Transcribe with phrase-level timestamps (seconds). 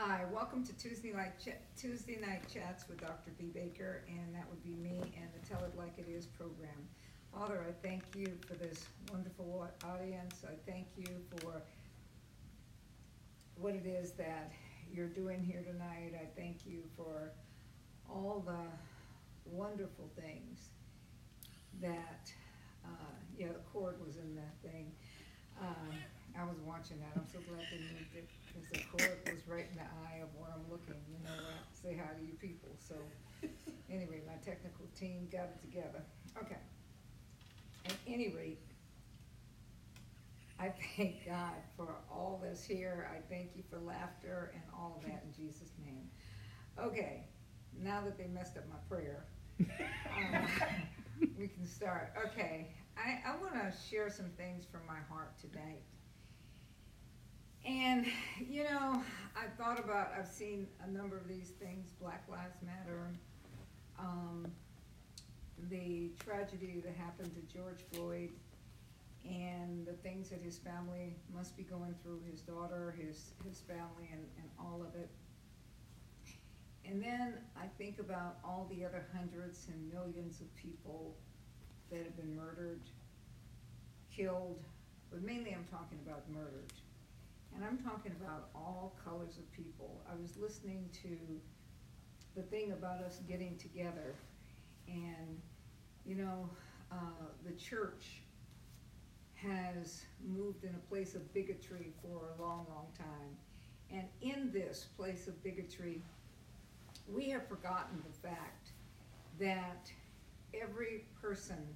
[0.00, 3.32] Hi, welcome to Tuesday night Ch- Tuesday night chats with Dr.
[3.36, 3.46] B.
[3.52, 6.86] Baker, and that would be me and the Tell It Like It Is program.
[7.34, 10.44] Father, I thank you for this wonderful audience.
[10.44, 11.62] I thank you for
[13.56, 14.52] what it is that
[14.94, 16.14] you're doing here tonight.
[16.14, 17.32] I thank you for
[18.08, 20.68] all the wonderful things
[21.80, 22.30] that,
[22.84, 24.92] uh, yeah, the cord was in that thing.
[25.60, 25.90] Um,
[26.38, 27.10] I was watching that.
[27.16, 30.28] I'm so glad they moved it because the cord was right in the eye of
[30.36, 31.00] where I'm looking.
[31.10, 32.70] You know, I say hi to you people.
[32.78, 32.94] So,
[33.90, 36.02] anyway, my technical team got it together.
[36.42, 36.60] Okay.
[37.86, 38.60] At any rate,
[40.60, 43.08] I thank God for all this here.
[43.14, 46.08] I thank you for laughter and all of that in Jesus' name.
[46.78, 47.24] Okay,
[47.80, 49.24] now that they messed up my prayer,
[49.60, 50.46] um,
[51.38, 52.12] we can start.
[52.26, 55.82] Okay, I, I want to share some things from my heart tonight.
[57.68, 58.06] And,
[58.48, 59.02] you know,
[59.36, 63.10] I've thought about, I've seen a number of these things Black Lives Matter,
[63.98, 64.46] um,
[65.68, 68.30] the tragedy that happened to George Floyd,
[69.22, 74.08] and the things that his family must be going through his daughter, his, his family,
[74.12, 75.10] and, and all of it.
[76.86, 81.14] And then I think about all the other hundreds and millions of people
[81.90, 82.80] that have been murdered,
[84.10, 84.64] killed,
[85.10, 86.72] but mainly I'm talking about murdered.
[87.58, 90.00] And I'm talking about all colors of people.
[90.08, 91.18] I was listening to
[92.36, 94.14] the thing about us getting together,
[94.86, 95.40] and
[96.06, 96.48] you know,
[96.92, 98.22] uh, the church
[99.34, 103.36] has moved in a place of bigotry for a long, long time.
[103.90, 106.00] And in this place of bigotry,
[107.12, 108.70] we have forgotten the fact
[109.40, 109.90] that
[110.54, 111.66] every person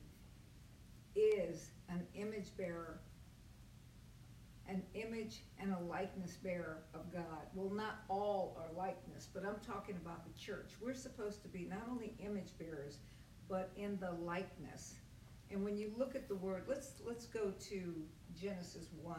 [1.17, 3.00] is an image bearer
[4.68, 7.46] an image and a likeness bearer of God.
[7.55, 10.72] Well, not all are likeness, but I'm talking about the church.
[10.80, 12.98] We're supposed to be not only image bearers,
[13.48, 14.95] but in the likeness.
[15.50, 17.95] And when you look at the word, let's let's go to
[18.40, 19.17] Genesis 1.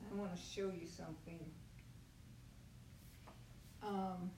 [0.00, 1.40] I want to show you something.
[3.82, 4.30] Um,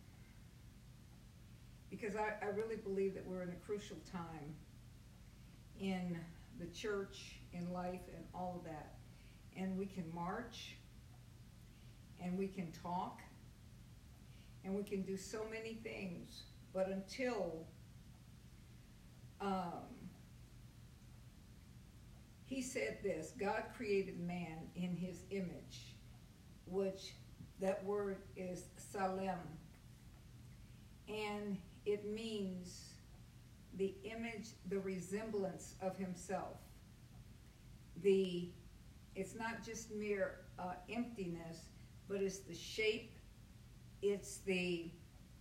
[1.91, 4.55] because I, I really believe that we're in a crucial time
[5.78, 6.17] in
[6.59, 9.00] the church, in life, and all of that
[9.56, 10.77] and we can march
[12.22, 13.21] and we can talk
[14.65, 16.43] and we can do so many things.
[16.72, 17.66] But until
[19.41, 19.91] um,
[22.44, 25.94] he said this God created man in his image,
[26.67, 27.15] which
[27.61, 29.38] that word is salem.
[31.09, 32.91] And it means
[33.77, 36.59] the image, the resemblance of himself.
[38.03, 38.50] The
[39.15, 41.66] it's not just mere uh, emptiness,
[42.09, 43.12] but it's the shape,
[44.03, 44.91] it's the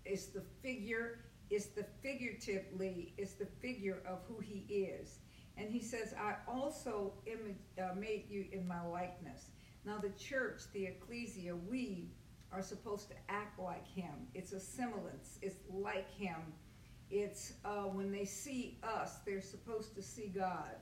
[0.06, 1.20] it's the figure,
[1.50, 5.20] it's the figuratively, it's the figure of who he is.
[5.58, 9.50] And he says, I also uh, made you in my likeness.
[9.86, 12.12] Now, the church, the ecclesia, we
[12.52, 14.28] are supposed to act like him.
[14.34, 16.54] It's a semblance, it's like him.
[17.12, 20.76] It's uh, when they see us, they're supposed to see God.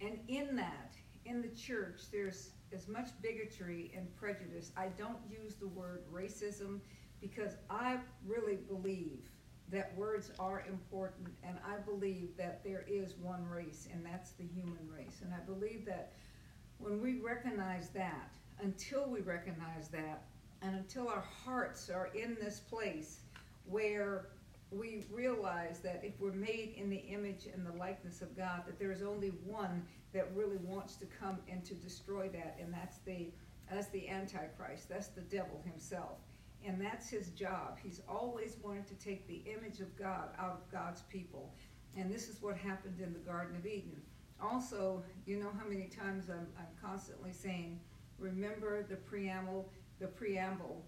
[0.00, 0.94] And in that,
[1.26, 4.72] in the church, there's as much bigotry and prejudice.
[4.76, 6.80] I don't use the word racism
[7.20, 9.20] because I really believe
[9.70, 14.44] that words are important, and I believe that there is one race, and that's the
[14.44, 15.20] human race.
[15.22, 16.12] And I believe that
[16.78, 20.24] when we recognize that, until we recognize that,
[20.62, 23.20] and until our hearts are in this place
[23.66, 24.28] where
[24.70, 28.78] we realize that if we're made in the image and the likeness of God, that
[28.78, 29.82] there is only one
[30.14, 33.28] that really wants to come and to destroy that, and that's the
[33.70, 34.88] that's the Antichrist.
[34.88, 36.18] That's the devil himself.
[36.66, 37.78] And that's his job.
[37.82, 41.52] He's always wanted to take the image of God out of God's people.
[41.96, 44.00] And this is what happened in the Garden of Eden.
[44.42, 47.80] Also, you know how many times I'm, I'm constantly saying,
[48.18, 49.70] remember the preamble,
[50.00, 50.84] the preamble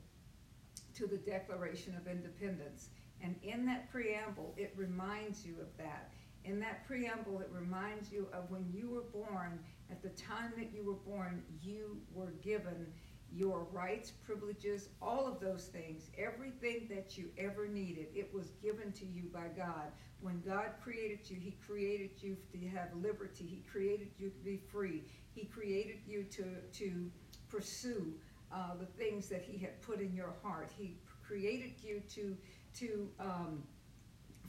[0.94, 2.88] to the Declaration of Independence.
[3.22, 6.12] And in that preamble, it reminds you of that.
[6.46, 9.58] In that preamble, it reminds you of when you were born,
[9.90, 12.86] at the time that you were born, you were given
[13.32, 18.92] your rights, privileges, all of those things, everything that you ever needed, it was given
[18.92, 19.90] to you by God.
[20.20, 23.44] When God created you, He created you to have liberty.
[23.44, 25.02] He created you to be free.
[25.34, 26.44] He created you to,
[26.74, 27.10] to
[27.48, 28.14] pursue
[28.52, 30.70] uh, the things that He had put in your heart.
[30.78, 30.96] He
[31.26, 32.36] created you to
[32.76, 33.62] to um,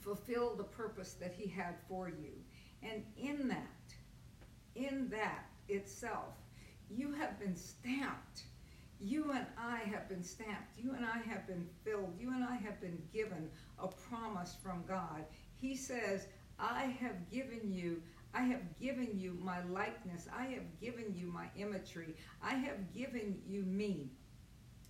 [0.08, 2.32] fulfill the purpose that He had for you.
[2.82, 3.94] And in that,
[4.74, 6.34] in that itself,
[6.90, 8.44] you have been stamped.
[9.00, 10.78] you and I have been stamped.
[10.78, 12.14] You and I have been filled.
[12.18, 15.24] You and I have been given a promise from God.
[15.56, 16.26] He says,
[16.58, 18.02] I have given you
[18.34, 20.28] I have given you my likeness.
[20.36, 22.14] I have given you my imagery.
[22.42, 24.12] I have given you me.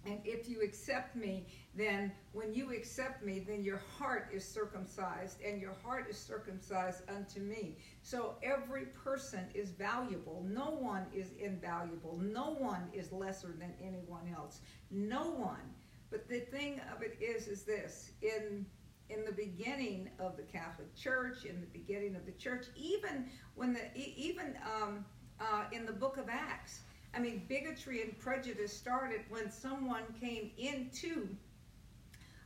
[0.06, 5.40] And if you accept me, then when you accept me, then your heart is circumcised,
[5.42, 7.76] and your heart is circumcised unto me.
[8.02, 10.44] So every person is valuable.
[10.48, 12.18] No one is invaluable.
[12.22, 14.60] No one is lesser than anyone else.
[14.90, 15.74] No one.
[16.10, 18.66] But the thing of it is, is this in
[19.10, 23.72] in the beginning of the Catholic Church, in the beginning of the church, even when
[23.72, 25.04] the even um,
[25.40, 26.80] uh, in the Book of Acts,
[27.18, 31.28] I mean, bigotry and prejudice started when someone came into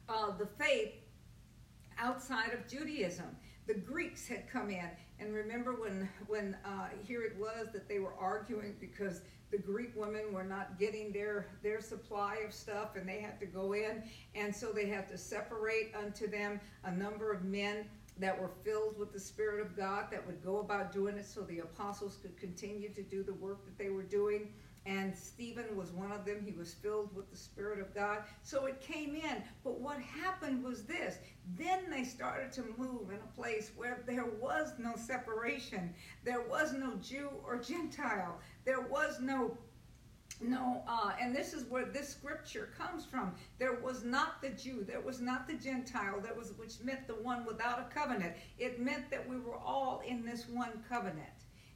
[0.09, 0.95] uh, the faith
[1.99, 3.37] outside of Judaism.
[3.67, 4.89] The Greeks had come in,
[5.21, 9.21] and remember when when uh, here it was that they were arguing because
[9.51, 13.47] the Greek women were not getting their their supply of stuff, and they had to
[13.47, 14.03] go in,
[14.35, 17.85] and so they had to separate unto them a number of men
[18.19, 21.43] that were filled with the Spirit of God that would go about doing it so
[21.43, 24.53] the apostles could continue to do the work that they were doing.
[24.85, 26.43] And Stephen was one of them.
[26.44, 28.25] He was filled with the Spirit of God.
[28.43, 29.43] So it came in.
[29.62, 31.19] But what happened was this
[31.56, 35.94] then they started to move in a place where there was no separation,
[36.25, 39.56] there was no Jew or Gentile, there was no
[40.40, 43.34] no, uh, and this is where this scripture comes from.
[43.58, 47.14] There was not the Jew, there was not the Gentile, that was which meant the
[47.14, 48.34] one without a covenant.
[48.58, 51.29] It meant that we were all in this one covenant.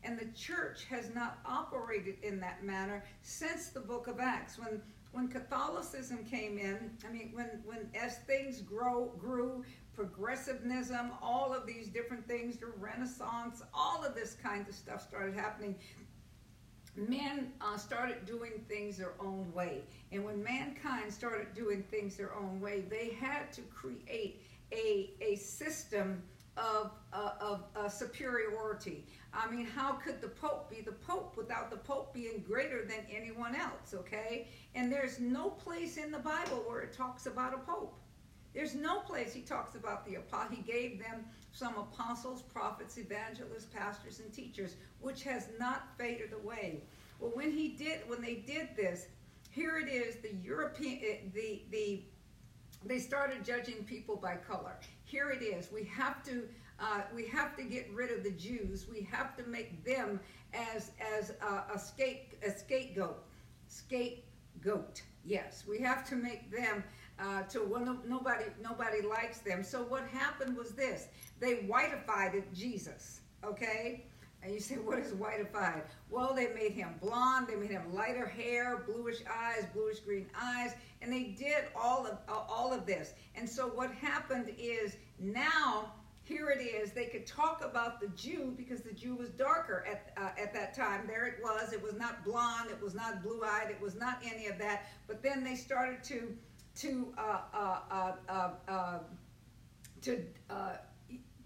[0.03, 4.59] And the church has not operated in that manner since the book of Acts.
[4.59, 4.81] When
[5.12, 9.64] when Catholicism came in, I mean, when, when as things grow grew,
[9.94, 15.35] progressivism, all of these different things, the Renaissance, all of this kind of stuff started
[15.35, 15.75] happening
[16.97, 19.83] men uh, started doing things their own way.
[20.13, 25.37] And when mankind started doing things their own way, they had to create a, a
[25.37, 26.23] system
[26.57, 29.05] of, uh, of uh, superiority.
[29.33, 33.01] I mean, how could the Pope be the Pope without the Pope being greater than
[33.15, 34.49] anyone else, okay?
[34.75, 37.99] And there's no place in the Bible where it talks about a Pope.
[38.55, 40.57] There's no place he talks about the apostle.
[40.57, 46.82] He gave them some apostles, prophets, evangelists, pastors, and teachers, which has not faded away.
[47.19, 49.06] Well, when he did, when they did this,
[49.50, 50.17] here it is.
[50.17, 52.03] The European, eh, the the
[52.85, 54.76] they started judging people by color.
[55.05, 55.73] Here it is.
[55.73, 56.47] We have to
[56.79, 58.87] uh, we have to get rid of the Jews.
[58.91, 60.20] We have to make them
[60.52, 63.25] as as a, a, scape, a scapegoat.
[63.67, 65.00] Scapegoat.
[65.25, 66.85] Yes, we have to make them
[67.19, 69.63] uh, to when nobody nobody likes them.
[69.63, 71.09] So what happened was this:
[71.41, 73.21] they whiteified Jesus.
[73.45, 74.05] Okay.
[74.43, 75.83] And you say, what is whiteified?
[76.11, 80.73] Well, they made him blonde, they made him lighter hair, bluish eyes, bluish green eyes,
[81.03, 83.15] and they did all of all of this.
[83.35, 85.93] And so what happened is now
[86.27, 86.91] here it is.
[86.91, 90.75] They could talk about the Jew because the Jew was darker at, uh, at that
[90.75, 91.07] time.
[91.07, 91.73] There it was.
[91.73, 92.69] It was not blonde.
[92.69, 93.71] It was not blue eyed.
[93.71, 94.87] It was not any of that.
[95.07, 96.37] But then they started to
[96.76, 98.99] to uh, uh, uh, uh, uh
[100.02, 100.23] to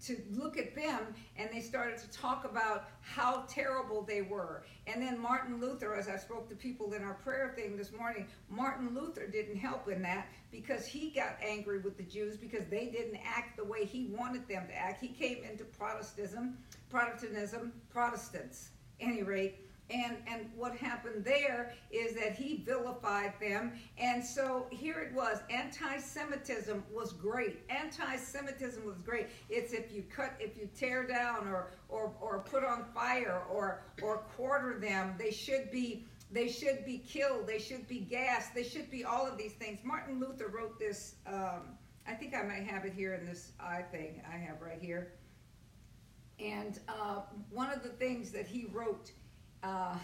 [0.05, 4.63] to look at them and they started to talk about how terrible they were.
[4.87, 8.27] And then Martin Luther, as I spoke to people in our prayer thing this morning,
[8.49, 12.87] Martin Luther didn't help in that because he got angry with the Jews because they
[12.87, 15.01] didn't act the way he wanted them to act.
[15.01, 16.57] He came into Protestantism,
[16.89, 18.69] Protestantism, Protestants,
[18.99, 23.73] any rate and and what happened there is that he vilified them.
[23.97, 27.59] And so here it was anti-semitism was great.
[27.69, 29.27] Anti-semitism was great.
[29.49, 33.83] It's if you cut if you tear down or or or put on fire or
[34.01, 37.45] or quarter them they should be they should be killed.
[37.45, 38.55] They should be gassed.
[38.55, 39.79] They should be all of these things.
[39.83, 43.81] Martin luther wrote this um, i think i might have it here in this i
[43.81, 45.13] thing i have right here.
[46.39, 47.21] And uh,
[47.51, 49.11] one of the things that he wrote
[49.63, 49.95] uh,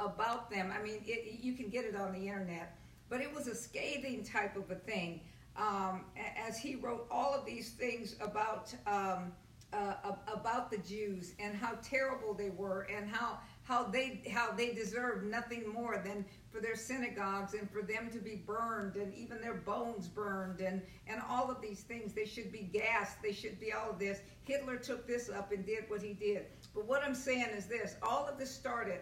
[0.00, 0.72] about them.
[0.76, 2.76] I mean, it, you can get it on the internet,
[3.08, 5.20] but it was a scathing type of a thing.
[5.56, 6.04] Um,
[6.46, 9.32] as he wrote all of these things about um,
[9.72, 9.94] uh,
[10.32, 15.26] about the Jews and how terrible they were and how how they how they deserved
[15.26, 16.24] nothing more than
[16.58, 20.82] for their synagogues and for them to be burned and even their bones burned and
[21.06, 22.12] and all of these things.
[22.12, 23.22] They should be gassed.
[23.22, 24.20] They should be all of this.
[24.44, 26.46] Hitler took this up and did what he did.
[26.74, 27.96] But what i'm saying is this.
[28.02, 29.00] All of this started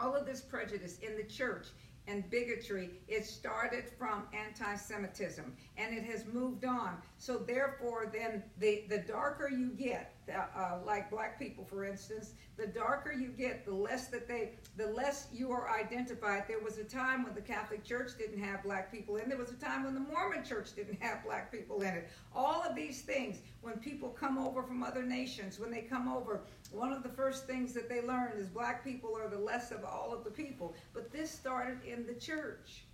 [0.00, 1.68] all of this prejudice in the church
[2.06, 5.56] and bigotry it started from anti-semitism.
[5.76, 11.10] And it has moved on so therefore then the the darker you get uh, like
[11.10, 15.50] black people, for instance, the darker you get, the less that they, the less you
[15.52, 16.44] are identified.
[16.48, 19.28] There was a time when the Catholic Church didn't have black people in.
[19.28, 22.08] There was a time when the Mormon Church didn't have black people in it.
[22.34, 26.42] All of these things, when people come over from other nations, when they come over,
[26.72, 29.84] one of the first things that they learn is black people are the less of
[29.84, 30.74] all of the people.
[30.92, 32.84] But this started in the church.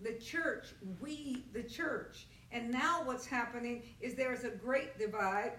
[0.00, 0.68] The church,
[1.00, 2.26] we, the church.
[2.52, 5.52] And now what's happening is there's a great divide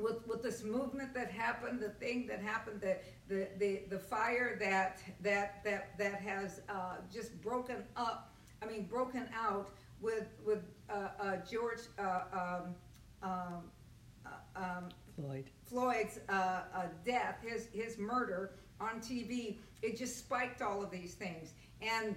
[0.00, 2.96] with, with this movement that happened, the thing that happened, the,
[3.28, 8.84] the, the, the fire that, that, that, that has uh, just broken up, I mean,
[8.84, 12.74] broken out with, with uh, uh, George uh, um,
[13.22, 13.62] um,
[14.24, 15.50] uh, um, Floyd.
[15.64, 16.62] Floyd's uh,
[17.04, 21.54] death, his, his murder on TV, it just spiked all of these things.
[21.82, 22.14] And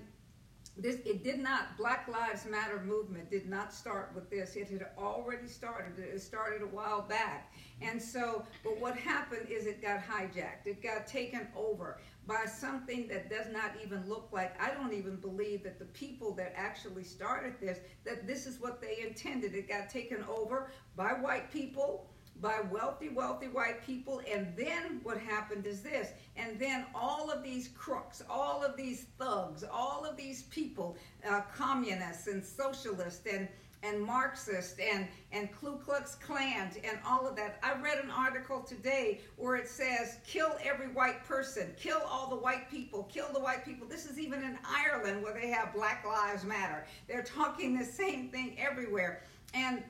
[0.77, 4.55] this it did not black lives matter movement did not start with this.
[4.55, 7.53] It had already started it started a while back.
[7.81, 10.65] And so but what happened is it got hijacked.
[10.65, 15.15] It got taken over by something that does not even look like i don't even
[15.15, 19.53] believe that the people that actually started this that this is what they intended.
[19.55, 24.21] It got taken over by white people by wealthy, wealthy white people.
[24.31, 26.09] And then what happened is this.
[26.35, 30.97] And then all of these crooks, all of these thugs, all of these people,
[31.27, 33.47] uh, communists and socialists and
[33.83, 37.59] and Marxist and, and Ku Klux Klan and all of that.
[37.63, 42.35] I read an article today where it says, kill every white person, kill all the
[42.35, 43.87] white people, kill the white people.
[43.87, 46.85] This is even in Ireland where they have Black Lives Matter.
[47.07, 49.23] They're talking the same thing everywhere.
[49.53, 49.83] And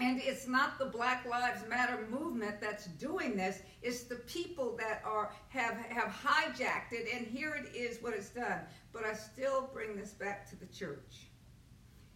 [0.00, 3.60] and it's not the Black Lives Matter movement that's doing this.
[3.82, 8.28] It's the people that are have have hijacked it, and here it is what it's
[8.28, 8.60] done.
[8.92, 11.28] But I still bring this back to the church.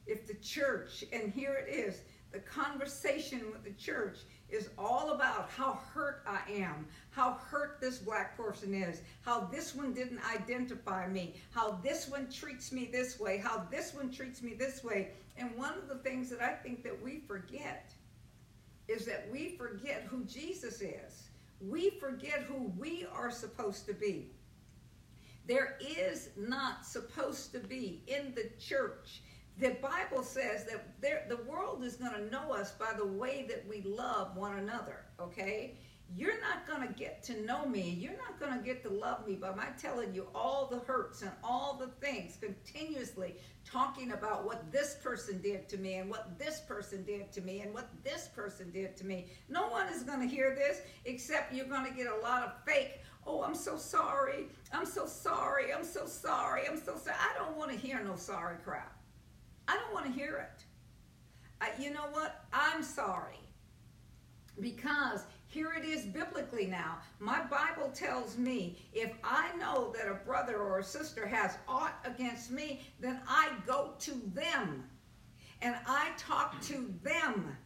[0.06, 4.18] If the church, and here it is, the conversation with the church
[4.52, 9.74] is all about how hurt I am, how hurt this black person is, how this
[9.74, 14.42] one didn't identify me, how this one treats me this way, how this one treats
[14.42, 15.10] me this way.
[15.36, 17.92] And one of the things that I think that we forget
[18.88, 21.28] is that we forget who Jesus is.
[21.60, 24.30] We forget who we are supposed to be.
[25.46, 29.22] There is not supposed to be in the church
[29.60, 33.44] the Bible says that there, the world is going to know us by the way
[33.48, 35.74] that we love one another, okay?
[36.16, 37.96] You're not going to get to know me.
[38.00, 41.22] You're not going to get to love me by my telling you all the hurts
[41.22, 46.36] and all the things continuously talking about what this person did to me and what
[46.36, 49.26] this person did to me and what this person did to me.
[49.48, 52.52] No one is going to hear this except you're going to get a lot of
[52.66, 54.46] fake, oh, I'm so sorry.
[54.72, 55.72] I'm so sorry.
[55.72, 56.62] I'm so sorry.
[56.66, 57.16] I'm so sorry.
[57.20, 58.99] I don't want to hear no sorry crap.
[59.70, 60.64] I don't want to hear it.
[61.80, 62.44] You know what?
[62.52, 63.38] I'm sorry.
[64.60, 66.98] Because here it is biblically now.
[67.20, 71.94] My Bible tells me if I know that a brother or a sister has aught
[72.04, 74.84] against me, then I go to them
[75.62, 77.56] and I talk to them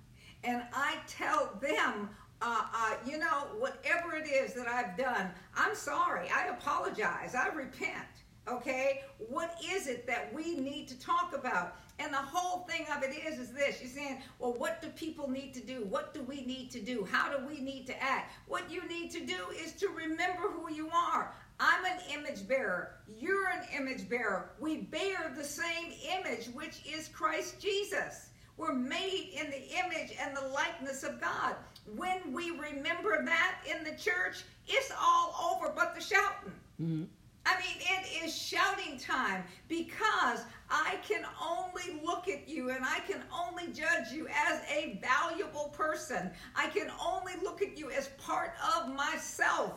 [0.42, 2.10] and I tell them,
[2.42, 6.28] uh, uh, you know, whatever it is that I've done, I'm sorry.
[6.28, 7.34] I apologize.
[7.34, 8.23] I repent.
[8.46, 9.02] Okay?
[9.18, 11.76] What is it that we need to talk about?
[11.98, 13.80] And the whole thing of it is, is this.
[13.80, 15.86] You're saying, well, what do people need to do?
[15.88, 17.06] What do we need to do?
[17.10, 18.32] How do we need to act?
[18.46, 21.32] What you need to do is to remember who you are.
[21.60, 22.96] I'm an image bearer.
[23.06, 24.50] You're an image bearer.
[24.58, 28.30] We bear the same image, which is Christ Jesus.
[28.56, 31.56] We're made in the image and the likeness of God.
[31.96, 36.52] When we remember that in the church, it's all over but the shouting.
[36.80, 37.04] Mm-hmm.
[37.46, 43.00] I mean, it is shouting time because I can only look at you and I
[43.00, 46.30] can only judge you as a valuable person.
[46.56, 49.74] I can only look at you as part of myself.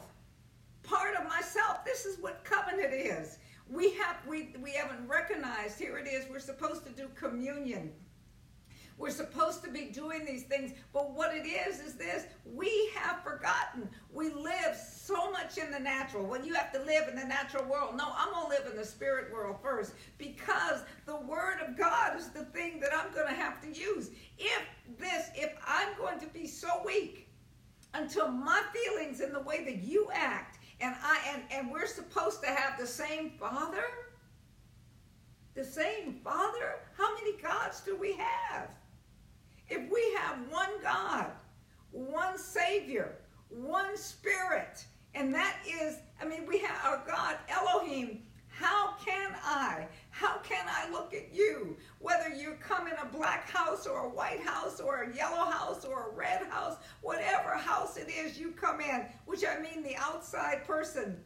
[0.83, 1.83] Part of myself.
[1.83, 3.39] This is what covenant is.
[3.69, 5.77] We have we we haven't recognized.
[5.77, 6.25] Here it is.
[6.29, 7.91] We're supposed to do communion.
[8.97, 13.23] We're supposed to be doing these things, but what it is is this we have
[13.23, 13.87] forgotten.
[14.11, 16.25] We live so much in the natural.
[16.25, 18.75] When you have to live in the natural world, no, I'm going to live in
[18.75, 23.27] the spirit world first because the Word of God is the thing that I'm going
[23.27, 24.09] to have to use.
[24.39, 24.63] If
[24.97, 27.29] this, if I'm going to be so weak
[27.93, 32.41] until my feelings and the way that you act, and I and, and we're supposed
[32.43, 33.83] to have the same Father,
[35.53, 38.69] the same Father, how many gods do we have?
[39.69, 41.31] If we have one God,
[41.91, 43.15] one Savior,
[43.49, 48.23] one Spirit, and that is, I mean, we have our God, Elohim.
[48.47, 53.47] How can I, how can I look at you, whether you come in a black
[53.49, 57.97] house or a white house or a yellow house or a red house, whatever house
[57.97, 61.17] it is you come in, which I mean the outside person,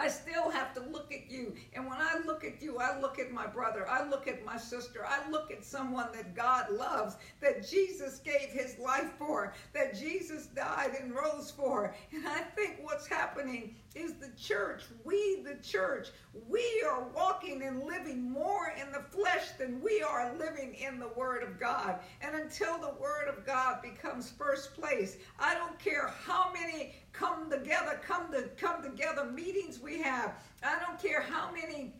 [0.00, 1.54] I still have to look at you.
[1.74, 4.56] And when I look at you, I look at my brother, I look at my
[4.56, 9.94] sister, I look at someone that God loves, that Jesus gave his life for, that
[9.94, 11.94] Jesus died and rose for.
[12.12, 16.08] And I think what's happening is the church, we, the church,
[16.48, 21.08] we are walking and living more in the flesh than we are living in the
[21.08, 21.98] Word of God.
[22.20, 27.50] And until the Word of God becomes first place, I don't care how many come
[27.50, 30.34] together, come to come together meetings we have.
[30.62, 31.92] I don't care how many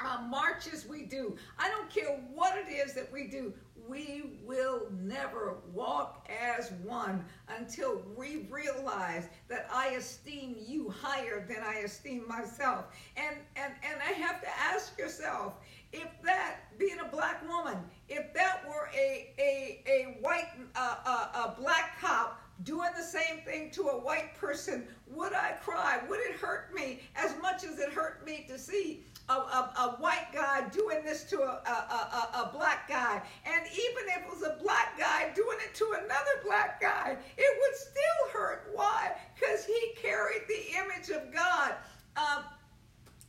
[0.00, 1.36] uh, marches we do.
[1.58, 3.52] I don't care what it is that we do.
[3.88, 11.62] We will never walk as one until we realize that I esteem you higher than
[11.62, 12.86] I esteem myself.
[13.16, 15.54] And and and I have to ask yourself,
[15.92, 21.52] if that being a black woman, if that were a a a white uh, uh,
[21.56, 26.00] a black cop doing the same thing to a white person, would I cry?
[26.08, 29.96] Would it hurt me as much as it hurt me to see a, a, a
[30.00, 33.22] white guy doing this to a, a, a, black guy?
[33.46, 37.58] And even if it was a black guy doing it to another black guy, it
[37.60, 38.70] would still hurt.
[38.74, 39.12] Why?
[39.34, 41.74] Because he carried the image of God.
[42.16, 42.42] Uh,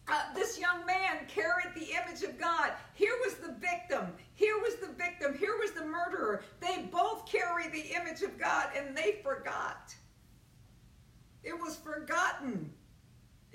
[0.07, 2.73] uh, this young man carried the image of God.
[2.93, 4.13] Here was the victim.
[4.35, 5.35] Here was the victim.
[5.37, 6.43] Here was the murderer.
[6.59, 9.95] They both carry the image of God and they forgot.
[11.43, 12.71] It was forgotten.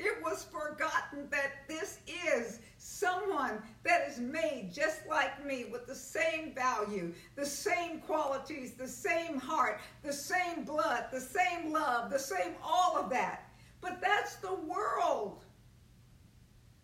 [0.02, 5.95] It was forgotten that this is someone that is made just like me with the
[5.95, 12.19] same value, the same qualities, the same heart, the same blood, the same love, the
[12.19, 13.50] same all of that.
[13.83, 15.45] But that's the world.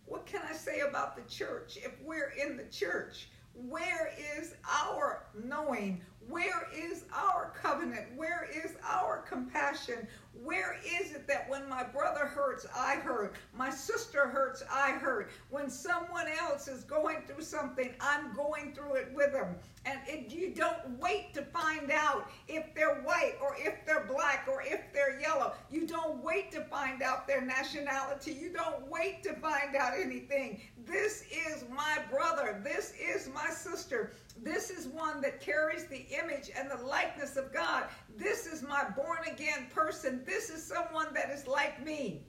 [0.04, 1.78] What can I say about the church?
[1.78, 6.02] If we're in the church, where is our knowing?
[6.28, 8.08] Where is our covenant?
[8.14, 10.06] Where is our compassion?
[10.42, 13.36] Where is it that when my brother hurts, I hurt?
[13.54, 15.30] My sister hurts, I hurt.
[15.50, 19.56] When someone else is going through something, I'm going through it with them.
[19.84, 24.46] And it, you don't wait to find out if they're white or if they're black
[24.50, 25.54] or if they're yellow.
[25.70, 28.32] You don't wait to find out their nationality.
[28.32, 30.60] You don't wait to find out anything.
[30.84, 32.60] This is my brother.
[32.64, 34.12] This is my sister.
[34.42, 37.84] This is one that carries the image and the likeness of God.
[38.16, 40.22] This is my born again person.
[40.24, 42.26] This is someone that is like me.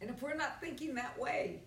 [0.00, 1.62] And if we're not thinking that way,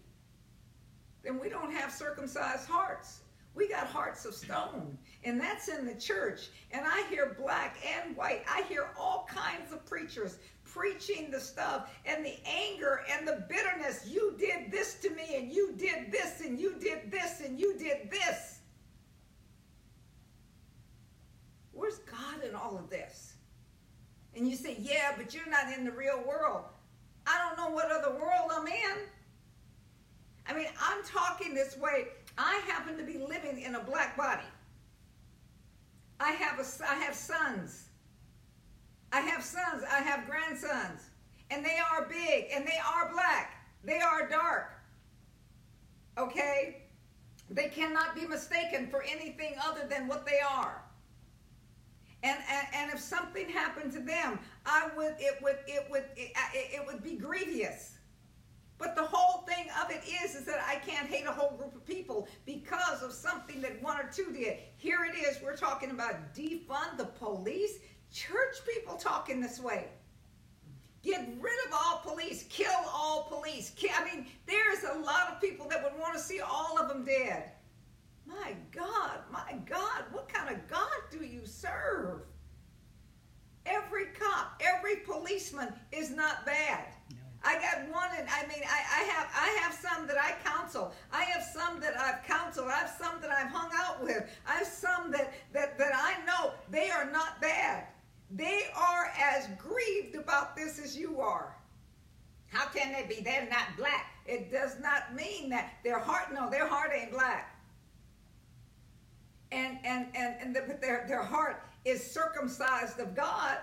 [1.23, 3.21] then we don't have circumcised hearts.
[3.55, 6.49] We got hearts of stone, and that's in the church.
[6.71, 8.43] And I hear black and white.
[8.47, 14.05] I hear all kinds of preachers preaching the stuff and the anger and the bitterness.
[14.07, 17.75] You did this to me, and you did this, and you did this, and you
[17.79, 18.56] did this.
[21.77, 23.35] Where's God in all of this?
[24.35, 26.63] And you say, yeah, but you're not in the real world.
[27.27, 28.97] I don't know what other world I'm in.
[30.47, 32.07] I mean, I'm talking this way.
[32.35, 34.47] I happen to be living in a black body.
[36.19, 37.89] I have a, I have sons.
[39.13, 39.83] I have sons.
[39.91, 41.11] I have grandsons.
[41.51, 43.67] And they are big and they are black.
[43.83, 44.71] They are dark.
[46.17, 46.85] Okay?
[47.51, 50.81] They cannot be mistaken for anything other than what they are.
[52.27, 56.33] And, and, and if something happened to them, I would it would it would it,
[56.53, 57.93] it would be grievous.
[58.77, 61.73] But the whole thing of it is, is that I can't hate a whole group
[61.73, 64.57] of people because of something that one or two did.
[64.75, 65.41] Here it is.
[65.41, 67.79] We're talking about defund the police.
[68.11, 69.87] Church people talking this way.
[71.01, 72.45] Get rid of all police.
[72.49, 73.73] Kill all police.
[73.95, 77.05] I mean, there's a lot of people that would want to see all of them
[77.05, 77.51] dead.
[78.27, 82.21] My God, my God, what kind of God do you serve?
[83.65, 86.87] Every cop, every policeman is not bad.
[87.11, 87.17] No.
[87.43, 90.93] I got one, and I mean, I, I have I have some that I counsel.
[91.11, 92.67] I have some that I've counseled.
[92.67, 94.23] I have some that I've hung out with.
[94.45, 97.87] I have some that that that I know they are not bad.
[98.31, 101.55] They are as grieved about this as you are.
[102.47, 103.21] How can they be?
[103.21, 104.13] They're not black.
[104.25, 106.33] It does not mean that their heart.
[106.33, 107.56] No, their heart ain't black
[109.51, 113.57] and and and, and the, their, their heart is circumcised of God.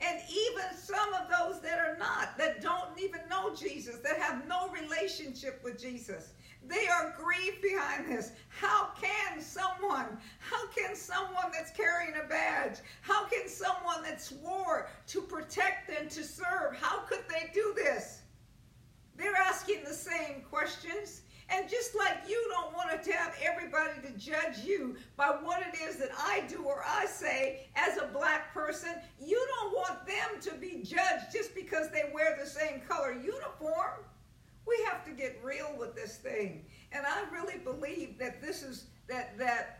[0.00, 4.46] And even some of those that are not, that don't even know Jesus, that have
[4.46, 6.34] no relationship with Jesus,
[6.66, 8.32] they are grieved behind this.
[8.48, 14.88] How can someone, how can someone that's carrying a badge, how can someone that swore
[15.08, 18.22] to protect and to serve, how could they do this?
[19.16, 21.22] They're asking the same questions.
[21.50, 25.80] And just like you don't want to have everybody to judge you by what it
[25.80, 30.40] is that I do or I say as a black person, you don't want them
[30.42, 34.04] to be judged just because they wear the same color uniform.
[34.66, 36.66] We have to get real with this thing.
[36.92, 39.78] And I really believe that this is that that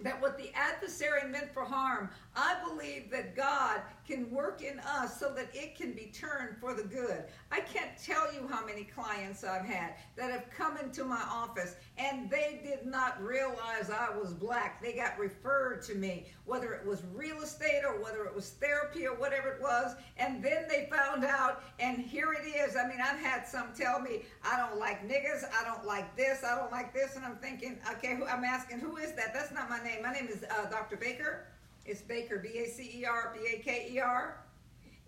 [0.00, 5.18] that what the adversary meant for harm, I believe that God can work in us
[5.18, 7.24] so that it can be turned for the good.
[7.50, 11.76] I can't tell you how many clients I've had that have come into my office
[11.96, 14.82] and they did not realize I was black.
[14.82, 19.06] They got referred to me, whether it was real estate or whether it was therapy
[19.06, 22.76] or whatever it was, and then they found out, and here it is.
[22.76, 26.44] I mean, I've had some tell me, I don't like niggas, I don't like this,
[26.44, 29.32] I don't like this, and I'm thinking, okay, I'm asking, who is that?
[29.32, 30.02] That's not my name.
[30.02, 30.96] My name is uh, Dr.
[30.96, 31.46] Baker.
[31.86, 34.38] It's Baker, B A C E R, B A K E R.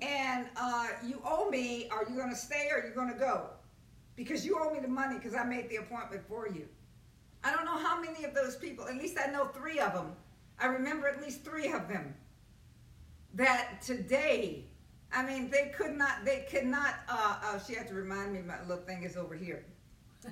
[0.00, 3.18] And uh, you owe me, are you going to stay or are you going to
[3.18, 3.46] go?
[4.14, 6.66] Because you owe me the money because I made the appointment for you.
[7.42, 10.12] I don't know how many of those people, at least I know three of them.
[10.60, 12.14] I remember at least three of them
[13.34, 14.64] that today,
[15.12, 18.40] I mean, they could not, they could not, uh, uh, she had to remind me,
[18.42, 19.64] my little thing is over here.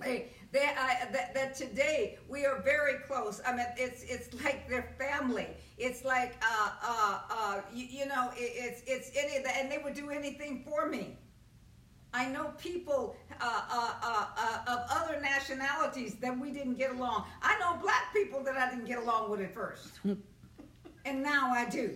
[0.01, 3.43] They, they, I, that, that today we are very close.
[3.47, 5.49] I mean, it's it's like their family.
[5.77, 9.71] It's like, uh, uh, uh, you, you know, it, it's it's any of that, and
[9.71, 11.19] they would do anything for me.
[12.15, 17.27] I know people uh, uh, uh, uh, of other nationalities that we didn't get along.
[17.43, 20.01] I know black people that I didn't get along with at first,
[21.05, 21.95] and now I do.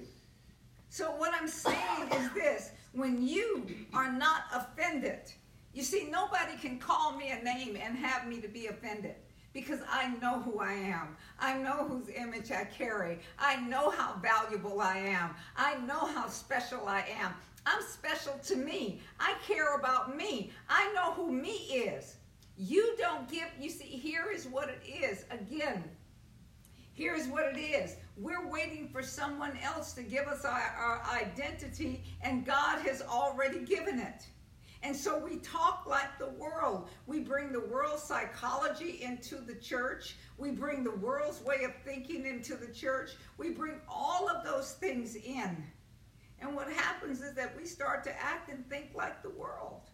[0.90, 5.32] So what I'm saying is this: when you are not offended
[5.72, 9.14] you see, nobody can call me a name and have me to be offended
[9.52, 11.16] because I know who I am.
[11.38, 13.18] I know whose image I carry.
[13.38, 15.34] I know how valuable I am.
[15.56, 17.34] I know how special I am.
[17.66, 19.00] I'm special to me.
[19.18, 20.50] I care about me.
[20.68, 22.16] I know who me is.
[22.56, 25.24] You don't give, you see, here is what it is.
[25.30, 25.84] Again,
[26.92, 27.96] here's what it is.
[28.16, 33.60] We're waiting for someone else to give us our, our identity, and God has already
[33.60, 34.26] given it.
[34.82, 36.88] And so we talk like the world.
[37.06, 40.16] We bring the world's psychology into the church.
[40.38, 43.10] We bring the world's way of thinking into the church.
[43.36, 45.64] We bring all of those things in.
[46.40, 49.89] And what happens is that we start to act and think like the world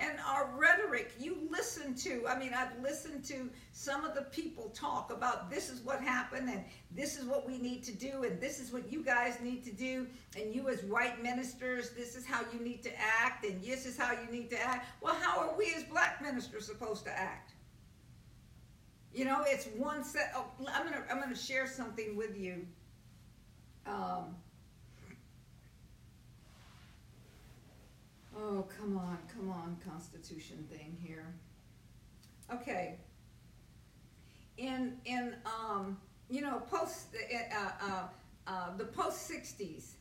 [0.00, 4.70] and our rhetoric you listen to i mean i've listened to some of the people
[4.74, 8.40] talk about this is what happened and this is what we need to do and
[8.40, 10.06] this is what you guys need to do.
[10.36, 13.96] And you as white ministers this is how you need to act and this is
[13.96, 14.86] how you need to act.
[15.00, 17.52] Well how are we as black ministers supposed to act?
[19.14, 22.66] You know it's one set oh, i'm gonna i'm gonna share something with you.
[23.86, 24.36] Um,
[28.36, 31.34] Oh, come on, come on, Constitution thing here.
[32.52, 32.96] Okay.
[34.56, 38.08] In in um, you know post uh, uh,
[38.46, 39.94] uh, the post '60s,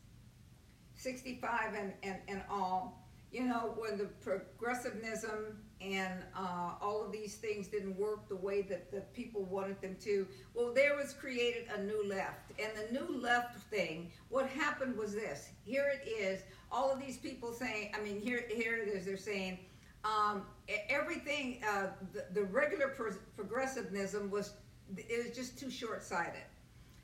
[0.95, 3.07] '65 and, and and all.
[3.31, 8.61] You know when the progressivism and uh, all of these things didn't work the way
[8.63, 10.27] that the people wanted them to.
[10.53, 14.11] Well, there was created a new left, and the new left thing.
[14.29, 15.49] What happened was this.
[15.63, 19.17] Here it is all of these people saying, I mean, here, here it is, they're
[19.17, 19.59] saying,
[20.03, 20.43] um,
[20.89, 24.53] everything, uh, the, the, regular pro- progressivism was,
[24.95, 26.43] it was just too short-sighted.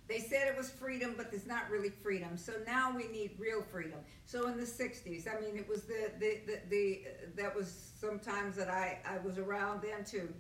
[0.08, 2.38] They said it was freedom, but it's not really freedom.
[2.38, 4.00] So now we need real freedom.
[4.26, 7.02] So in the 60s, I mean, it was the, the, the, the
[7.36, 10.32] that was sometimes that I, I was around then too.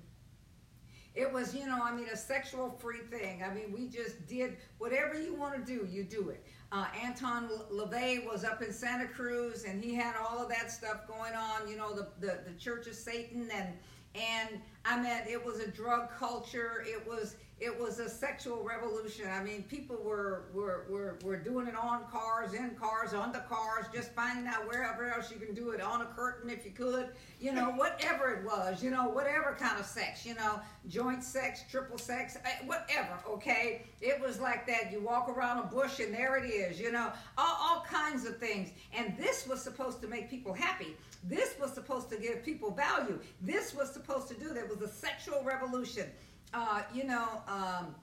[1.16, 3.42] It was, you know, I mean, a sexual free thing.
[3.42, 6.46] I mean, we just did whatever you want to do, you do it.
[6.72, 11.08] Uh, Anton LaVey was up in Santa Cruz, and he had all of that stuff
[11.08, 11.70] going on.
[11.70, 13.70] You know, the the, the Church of Satan, and
[14.14, 16.84] and I mean, it was a drug culture.
[16.86, 19.30] It was it was a sexual revolution.
[19.32, 23.40] I mean, people were, were, were, were doing it on cars, in cars, on the
[23.48, 26.72] cars, just finding out wherever else you can do it, on a curtain if you
[26.72, 31.24] could, you know, whatever it was, you know, whatever kind of sex, you know, joint
[31.24, 33.84] sex, triple sex, eh, whatever, okay?
[34.02, 34.92] It was like that.
[34.92, 38.38] You walk around a bush and there it is, you know, all, all kinds of
[38.38, 38.72] things.
[38.94, 40.98] And this was supposed to make people happy.
[41.24, 43.18] This was supposed to give people value.
[43.42, 46.08] This was supposed to do, there was a sexual revolution
[46.56, 47.94] uh, you know, um,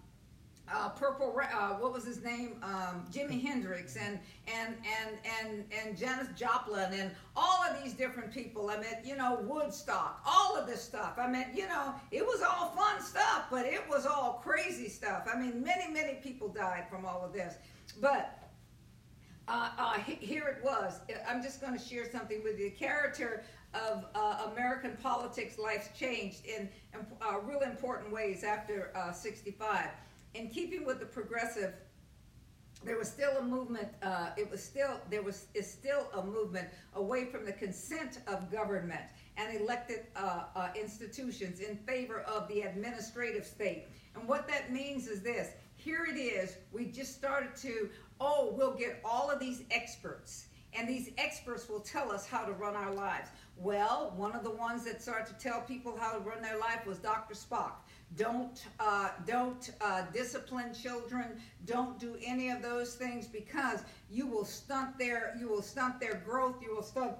[0.72, 2.56] uh, Purple, uh, what was his name?
[2.62, 8.32] Um, Jimi Hendrix and and and and and Janis Joplin and all of these different
[8.32, 8.70] people.
[8.70, 11.14] I mean, you know, Woodstock, all of this stuff.
[11.18, 15.28] I mean, you know, it was all fun stuff, but it was all crazy stuff.
[15.32, 17.56] I mean, many many people died from all of this,
[18.00, 18.38] but.
[19.48, 21.00] Uh, uh, here it was.
[21.28, 22.70] I'm just going to share something with you.
[22.70, 23.42] The character
[23.74, 29.87] of uh, American politics, life's changed in uh, real important ways after uh, 65.
[30.35, 31.74] In keeping with the progressive
[32.85, 33.88] there was still a movement.
[34.02, 38.50] Uh, it was still there was is still a movement away from the consent of
[38.50, 39.02] government
[39.37, 43.87] and elected uh, uh, institutions in favor of the administrative state.
[44.14, 46.56] And what that means is this: here it is.
[46.72, 47.88] We just started to.
[48.20, 52.52] Oh, we'll get all of these experts, and these experts will tell us how to
[52.52, 53.28] run our lives.
[53.62, 56.85] Well, one of the ones that started to tell people how to run their life
[56.85, 57.35] was Dr.
[57.35, 57.75] Spock.
[58.16, 61.40] Don't uh, don't uh, discipline children.
[61.64, 66.20] Don't do any of those things because you will stunt their you will stunt their
[66.27, 66.57] growth.
[66.61, 67.12] You will stunt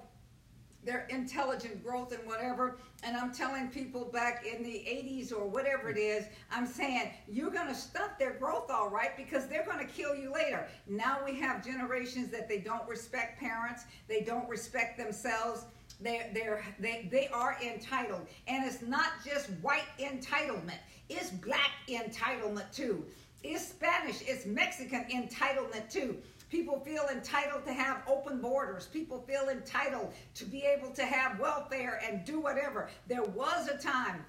[0.83, 2.77] their intelligent growth and whatever.
[3.03, 7.51] And I'm telling people back in the 80s or whatever it is, I'm saying you're
[7.51, 10.67] going to stunt their growth all right because they're going to kill you later.
[10.87, 15.65] Now we have generations that they don't respect parents, they don't respect themselves
[16.03, 18.27] they're, they're, they, they are entitled.
[18.47, 23.05] And it's not just white entitlement, it's black entitlement too.
[23.43, 26.17] It's Spanish, it's Mexican entitlement too.
[26.49, 28.85] People feel entitled to have open borders.
[28.85, 32.89] People feel entitled to be able to have welfare and do whatever.
[33.07, 34.23] There was a time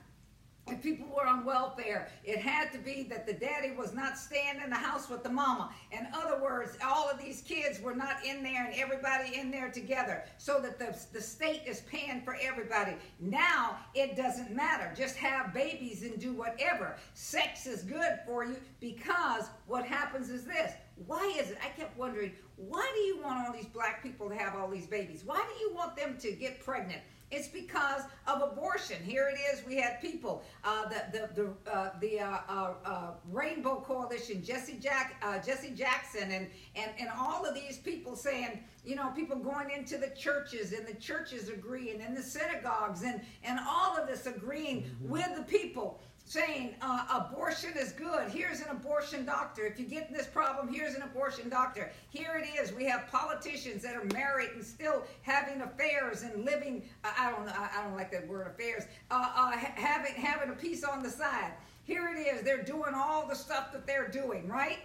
[0.67, 4.61] if people were on welfare, it had to be that the daddy was not staying
[4.63, 5.71] in the house with the mama.
[5.93, 9.71] In other words, all of these kids were not in there and everybody in there
[9.71, 12.93] together so that the, the state is paying for everybody.
[13.21, 14.91] Now it doesn't matter.
[14.97, 16.97] Just have babies and do whatever.
[17.13, 20.73] Sex is good for you because what happens is this.
[21.07, 21.59] Why is it?
[21.63, 24.87] I kept wondering, why do you want all these black people to have all these
[24.87, 25.25] babies?
[25.27, 27.03] Why do you want them to get pregnant?
[27.35, 29.03] It's because of abortion.
[29.03, 29.67] Here it is.
[29.67, 34.79] We had people, uh, the the the, uh, the uh, uh, uh Rainbow Coalition, Jesse
[34.81, 39.37] Jack, uh, Jesse Jackson, and and and all of these people saying, you know, people
[39.37, 44.07] going into the churches and the churches agreeing, and the synagogues, and and all of
[44.07, 45.09] this agreeing mm-hmm.
[45.09, 48.31] with the people saying uh, abortion is good.
[48.31, 49.67] Here's an abortion doctor.
[49.67, 51.93] If you get this problem, here's an abortion doctor.
[52.09, 52.73] Here it is.
[52.73, 56.85] We have politicians that are married and still having affairs and living.
[57.05, 57.49] Uh, I don't.
[57.49, 58.85] I don't like that word affairs.
[59.11, 61.53] Uh, uh having having a piece on the side.
[61.85, 62.43] Here it is.
[62.43, 64.79] They're doing all the stuff that they're doing, right?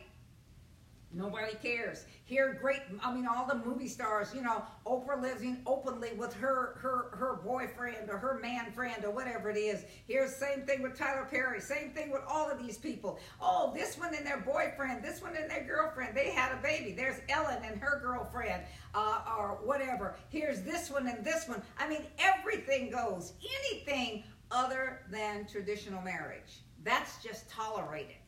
[1.12, 2.06] Nobody cares.
[2.26, 2.82] Here, great.
[3.04, 4.32] I mean, all the movie stars.
[4.34, 9.10] You know, Oprah living openly with her her her boyfriend or her man friend or
[9.10, 9.86] whatever it is.
[10.08, 11.62] Here's same thing with Tyler Perry.
[11.62, 13.20] Same thing with all of these people.
[13.42, 15.04] Oh, this one and their boyfriend.
[15.04, 16.16] This one and their girlfriend.
[16.16, 16.92] They had a baby.
[16.92, 20.16] There's Ellen and her girlfriend, uh, or whatever.
[20.30, 21.64] Here's this one and this one.
[21.80, 23.34] I mean, everything goes.
[23.72, 26.62] Anything other than traditional marriage.
[26.84, 28.19] That's just tolerated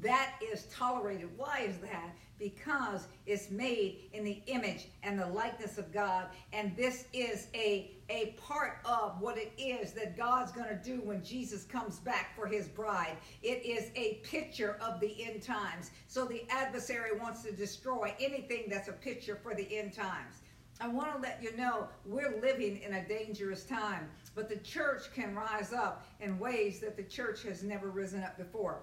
[0.00, 1.28] that is tolerated.
[1.36, 2.14] Why is that?
[2.38, 6.26] Because it's made in the image and the likeness of God.
[6.52, 11.02] And this is a, a part of what it is that God's going to do
[11.04, 13.16] when Jesus comes back for his bride.
[13.42, 15.90] It is a picture of the end times.
[16.08, 20.36] So the adversary wants to destroy anything that's a picture for the end times.
[20.80, 25.12] I want to let you know we're living in a dangerous time, but the church
[25.14, 28.80] can rise up in ways that the church has never risen up before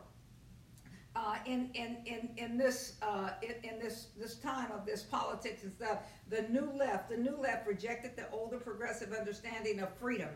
[1.19, 5.63] uh, in, in, in, in this uh, in, in, this this time of this politics
[5.63, 10.29] and stuff, the new left, the new left rejected the older progressive understanding of freedom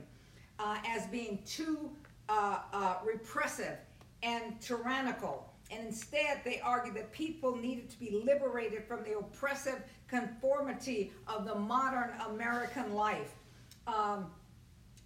[0.60, 1.90] uh, as being too
[2.28, 3.78] uh, uh, repressive
[4.24, 5.50] and tyrannical.
[5.72, 11.46] And instead, they argued that people needed to be liberated from the oppressive conformity of
[11.46, 13.34] the modern American life.
[13.88, 14.28] Um,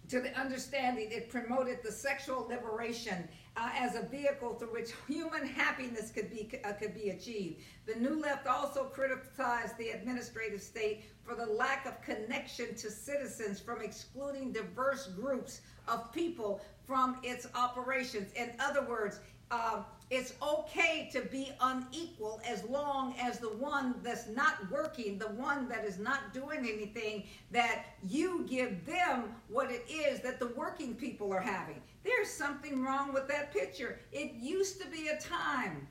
[0.08, 5.46] to the understanding it promoted the sexual liberation uh, as a vehicle through which human
[5.46, 7.60] happiness could be uh, could be achieved.
[7.86, 13.60] The New Left also criticized the administrative state for the lack of connection to citizens
[13.60, 18.32] from excluding diverse groups of people from its operations.
[18.32, 24.28] In other words, uh, it's okay to be unequal as long as the one that's
[24.28, 29.84] not working, the one that is not doing anything, that you give them what it
[29.90, 31.82] is that the working people are having.
[32.04, 34.00] There's something wrong with that picture.
[34.12, 35.86] It used to be a time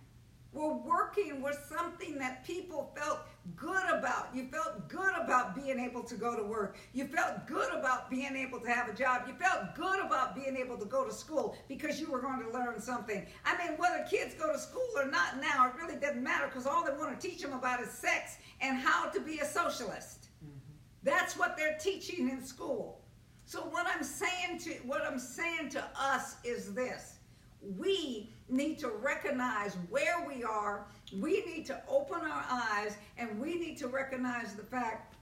[0.58, 3.20] where working was something that people felt
[3.56, 4.30] good about.
[4.34, 6.78] You felt good about being able to go to work.
[6.93, 9.24] You felt good about being able to have a job.
[9.28, 12.50] You felt good about being able to go to school because you were going to
[12.52, 13.26] learn something.
[13.46, 16.65] I mean, whether kids go to school or not now, it really doesn't matter because
[16.65, 20.30] all they want to teach them about is sex and how to be a socialist.
[20.43, 20.58] Mm-hmm.
[21.04, 23.02] That's what they're teaching in school.
[23.46, 27.20] So what I'm saying to what I'm saying to us is this.
[27.62, 30.86] We need to recognize where we are.
[31.13, 35.15] We need to open our eyes and we need to recognize the fact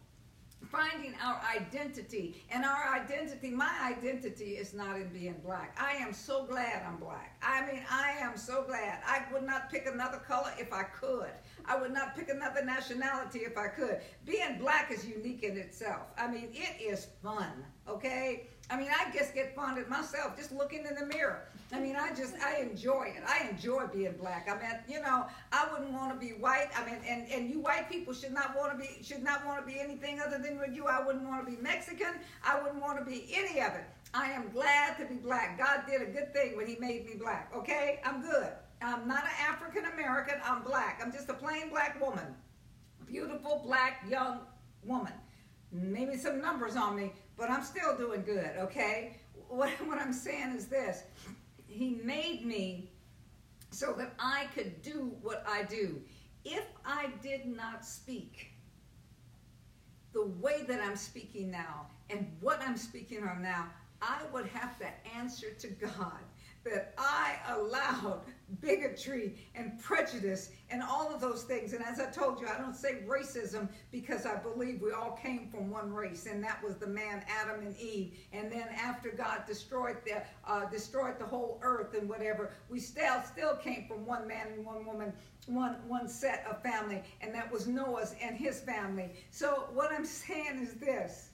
[0.65, 2.43] finding our identity.
[2.51, 5.77] And our identity, my identity is not in being black.
[5.79, 7.37] I am so glad I'm black.
[7.41, 8.99] I mean, I am so glad.
[9.05, 11.31] I would not pick another color if I could.
[11.65, 13.99] I would not pick another nationality if I could.
[14.25, 16.07] Being black is unique in itself.
[16.17, 18.47] I mean, it is fun, okay?
[18.69, 21.43] I mean, I just get fond of myself just looking in the mirror.
[21.71, 23.23] I mean, I just, I enjoy it.
[23.27, 24.49] I enjoy being black.
[24.49, 26.69] I mean, you know, I wouldn't want to be white.
[26.75, 29.65] I mean, and, and you white people should not want to be, should not want
[29.65, 30.87] to be anything other than what you.
[30.87, 32.19] I wouldn't want to be Mexican.
[32.43, 33.85] I wouldn't want to be any of it.
[34.13, 35.57] I am glad to be black.
[35.57, 37.99] God did a good thing when he made me black, okay?
[38.05, 38.47] I'm good.
[38.81, 40.35] I'm not an African American.
[40.43, 41.01] I'm black.
[41.03, 42.35] I'm just a plain black woman.
[43.05, 44.39] Beautiful, black, young
[44.83, 45.13] woman.
[45.71, 49.17] Maybe some numbers on me, but I'm still doing good, okay?
[49.47, 51.03] What, what I'm saying is this
[51.67, 52.89] He made me
[53.71, 56.01] so that I could do what I do.
[56.43, 58.51] If I did not speak
[60.13, 63.67] the way that I'm speaking now and what I'm speaking on now,
[64.01, 64.85] I would have to
[65.17, 66.21] answer to God
[66.65, 68.21] that I allowed
[68.59, 71.73] bigotry and prejudice and all of those things.
[71.73, 75.47] And as I told you, I don't say racism because I believe we all came
[75.49, 78.13] from one race, and that was the man Adam and Eve.
[78.33, 83.21] And then after God destroyed the uh, destroyed the whole earth and whatever, we still
[83.23, 85.13] still came from one man and one woman,
[85.47, 89.11] one one set of family, and that was Noah's and his family.
[89.29, 91.29] So what I'm saying is this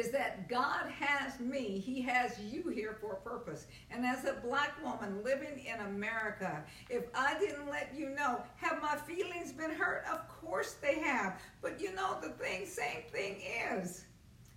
[0.00, 3.66] is that God has me, He has you here for a purpose.
[3.90, 8.80] And as a black woman living in America, if I didn't let you know, have
[8.80, 10.04] my feelings been hurt?
[10.10, 11.40] Of course they have.
[11.60, 13.42] But you know, the thing, same thing
[13.76, 14.06] is,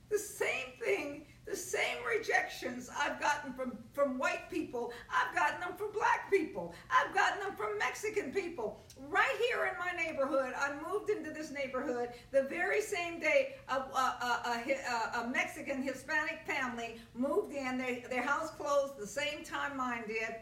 [0.10, 5.73] the same thing the same rejections I've gotten from, from white people, I've gotten them
[5.77, 6.73] from black people.
[6.89, 8.86] I've gotten them from Mexican people.
[9.10, 13.73] Right here in my neighborhood, I moved into this neighborhood the very same day a,
[13.75, 14.63] a,
[15.15, 17.77] a, a Mexican Hispanic family moved in.
[17.77, 20.36] They, their house closed the same time mine did.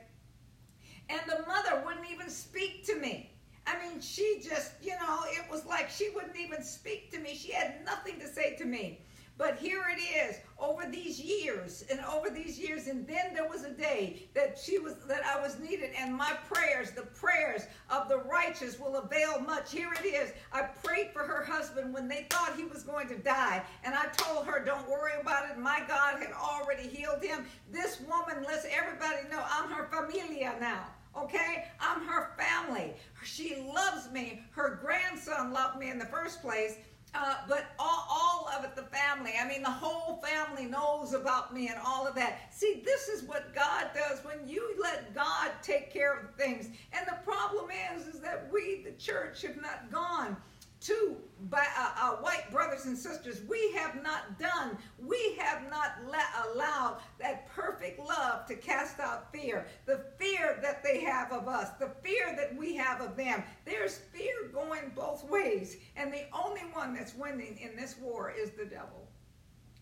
[1.09, 3.31] And the mother wouldn't even speak to me.
[3.67, 7.35] I mean, she just, you know, it was like she wouldn't even speak to me.
[7.35, 9.01] She had nothing to say to me.
[9.41, 12.85] But here it is over these years and over these years.
[12.85, 16.33] And then there was a day that she was that I was needed, and my
[16.47, 19.71] prayers, the prayers of the righteous, will avail much.
[19.71, 20.31] Here it is.
[20.53, 23.63] I prayed for her husband when they thought he was going to die.
[23.83, 25.57] And I told her, Don't worry about it.
[25.57, 27.47] My God had already healed him.
[27.71, 30.85] This woman lets everybody know I'm her familia now.
[31.17, 31.65] Okay?
[31.79, 32.93] I'm her family.
[33.23, 34.43] She loves me.
[34.51, 36.75] Her grandson loved me in the first place.
[37.13, 41.53] Uh, but all, all of it, the family, I mean, the whole family knows about
[41.53, 42.53] me and all of that.
[42.53, 46.67] See, this is what God does when you let God take care of things.
[46.93, 50.37] And the problem is, is that we, the church, have not gone
[50.81, 51.15] to
[51.49, 56.25] by, uh, uh, white brothers and sisters, we have not done, we have not let,
[56.45, 59.65] allowed that perfect love to cast out fear.
[59.85, 63.43] The fear that they have of us, the fear that we have of them.
[63.65, 65.77] There's fear going both ways.
[65.95, 69.07] And the only one that's winning in this war is the devil.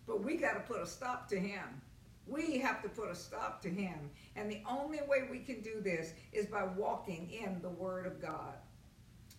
[0.06, 1.82] But we got to put a stop to him.
[2.26, 4.10] We have to put a stop to him.
[4.36, 8.20] And the only way we can do this is by walking in the Word of
[8.20, 8.54] God.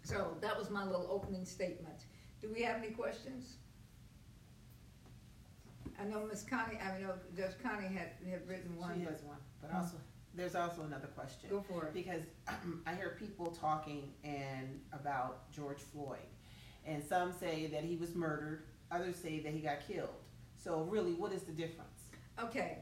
[0.04, 2.06] So that was my little opening statement.
[2.42, 3.56] Do we have any questions?
[6.00, 8.96] I know Miss Connie, I know Judge Connie had, had written one.
[8.96, 9.98] She has one, but also,
[10.34, 11.50] there's also another question.
[11.50, 11.94] Go for it.
[11.94, 12.22] Because
[12.88, 16.20] I hear people talking and about George Floyd.
[16.86, 20.10] And some say that he was murdered, others say that he got killed.
[20.58, 22.02] So really, what is the difference?
[22.42, 22.80] Okay.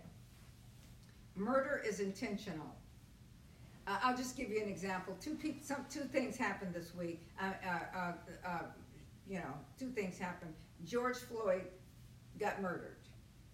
[1.36, 2.76] Murder is intentional.
[3.90, 5.18] Uh, I'll just give you an example.
[5.20, 7.28] Two people, some two things happened this week.
[7.42, 8.12] Uh, uh, uh,
[8.46, 8.60] uh
[9.28, 10.54] you know, two things happened.
[10.86, 11.64] George Floyd
[12.40, 12.98] got murdered.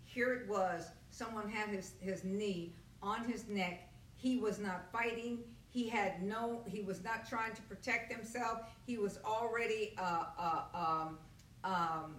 [0.03, 0.89] Here it was.
[1.09, 3.89] Someone had his his knee on his neck.
[4.15, 5.39] He was not fighting.
[5.69, 6.61] He had no.
[6.65, 8.59] He was not trying to protect himself.
[8.85, 11.17] He was already uh, um,
[11.63, 12.15] um,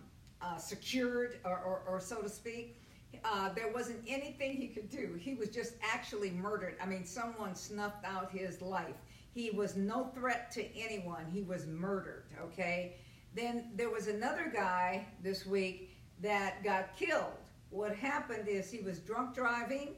[0.59, 2.81] secured, or, or, or so to speak.
[3.28, 5.18] Uh, there wasn't anything he could do.
[5.18, 6.76] He was just actually murdered.
[6.80, 8.94] I mean, someone snuffed out his life.
[9.34, 11.26] He was no threat to anyone.
[11.32, 12.96] He was murdered, okay?
[13.34, 17.32] Then there was another guy this week that got killed.
[17.70, 19.96] What happened is he was drunk driving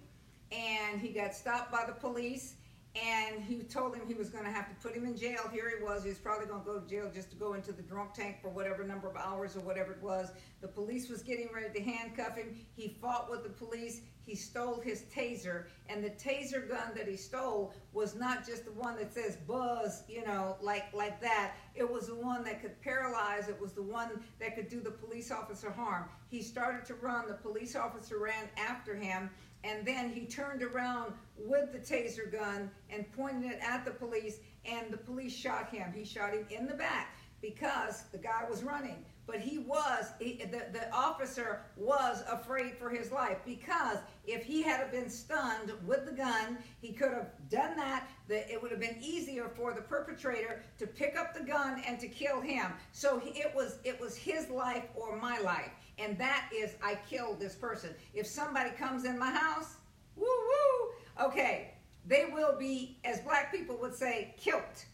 [0.50, 2.55] and he got stopped by the police
[2.97, 5.43] and he told him he was going to have to put him in jail.
[5.53, 6.03] Here he was.
[6.03, 8.39] He was probably going to go to jail just to go into the drunk tank
[8.43, 10.30] for whatever number of hours or whatever it was.
[10.61, 12.57] The police was getting ready to handcuff him.
[12.74, 14.01] He fought with the police.
[14.24, 18.72] he stole his taser, and the taser gun that he stole was not just the
[18.72, 21.55] one that says buzz, you know, like like that.
[21.74, 23.49] It was the one that could paralyze.
[23.49, 26.05] It was the one that could do the police officer harm.
[26.28, 27.26] He started to run.
[27.28, 29.30] The police officer ran after him,
[29.64, 34.38] and then he turned around with the taser gun and pointed it at the police,
[34.64, 35.92] and the police shot him.
[35.94, 39.04] He shot him in the back because the guy was running.
[39.26, 44.62] But he was he, the, the officer was afraid for his life because if he
[44.62, 48.80] had been stunned with the gun he could have done that that it would have
[48.80, 52.72] been easier for the perpetrator to pick up the gun and to kill him.
[52.92, 56.94] So he, it was it was his life or my life and that is i
[57.09, 59.76] killed this person if somebody comes in my house
[60.16, 61.74] woo woo okay
[62.07, 64.84] they will be as black people would say killed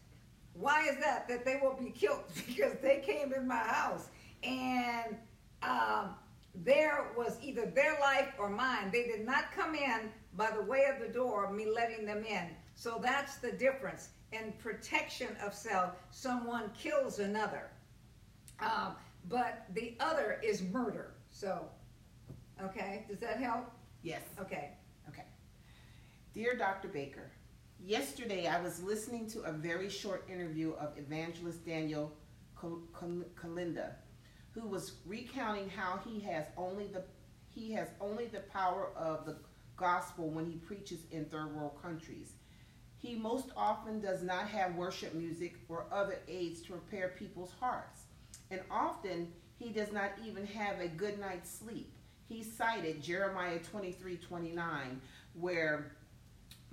[0.55, 1.29] why is that?
[1.29, 4.09] That they will be killed because they came in my house
[4.43, 5.17] and
[5.63, 6.15] um,
[6.55, 8.91] there was either their life or mine.
[8.93, 12.49] They did not come in by the way of the door, me letting them in.
[12.75, 14.09] So that's the difference.
[14.33, 17.71] In protection of self, someone kills another.
[18.61, 18.97] Um,
[19.29, 21.15] but the other is murder.
[21.31, 21.67] So,
[22.63, 23.71] okay, does that help?
[24.03, 24.23] Yes.
[24.41, 24.71] Okay.
[25.09, 25.25] Okay.
[26.33, 26.89] Dear Dr.
[26.89, 27.31] Baker,
[27.85, 32.13] yesterday I was listening to a very short interview of evangelist Daniel
[32.57, 33.95] Kolenda
[34.55, 37.03] who was recounting how he has only the
[37.49, 39.37] he has only the power of the
[39.77, 42.33] gospel when he preaches in third world countries.
[42.97, 48.04] He most often does not have worship music or other aids to prepare people's hearts.
[48.51, 49.29] And often
[49.59, 51.93] he does not even have a good night's sleep.
[52.29, 55.01] He cited Jeremiah 23 29,
[55.35, 55.93] where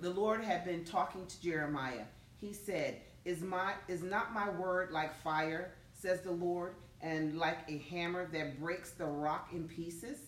[0.00, 2.04] the Lord had been talking to Jeremiah.
[2.40, 7.58] He said, Is my is not my word like fire, says the Lord, and like
[7.68, 10.18] a hammer that breaks the rock in pieces.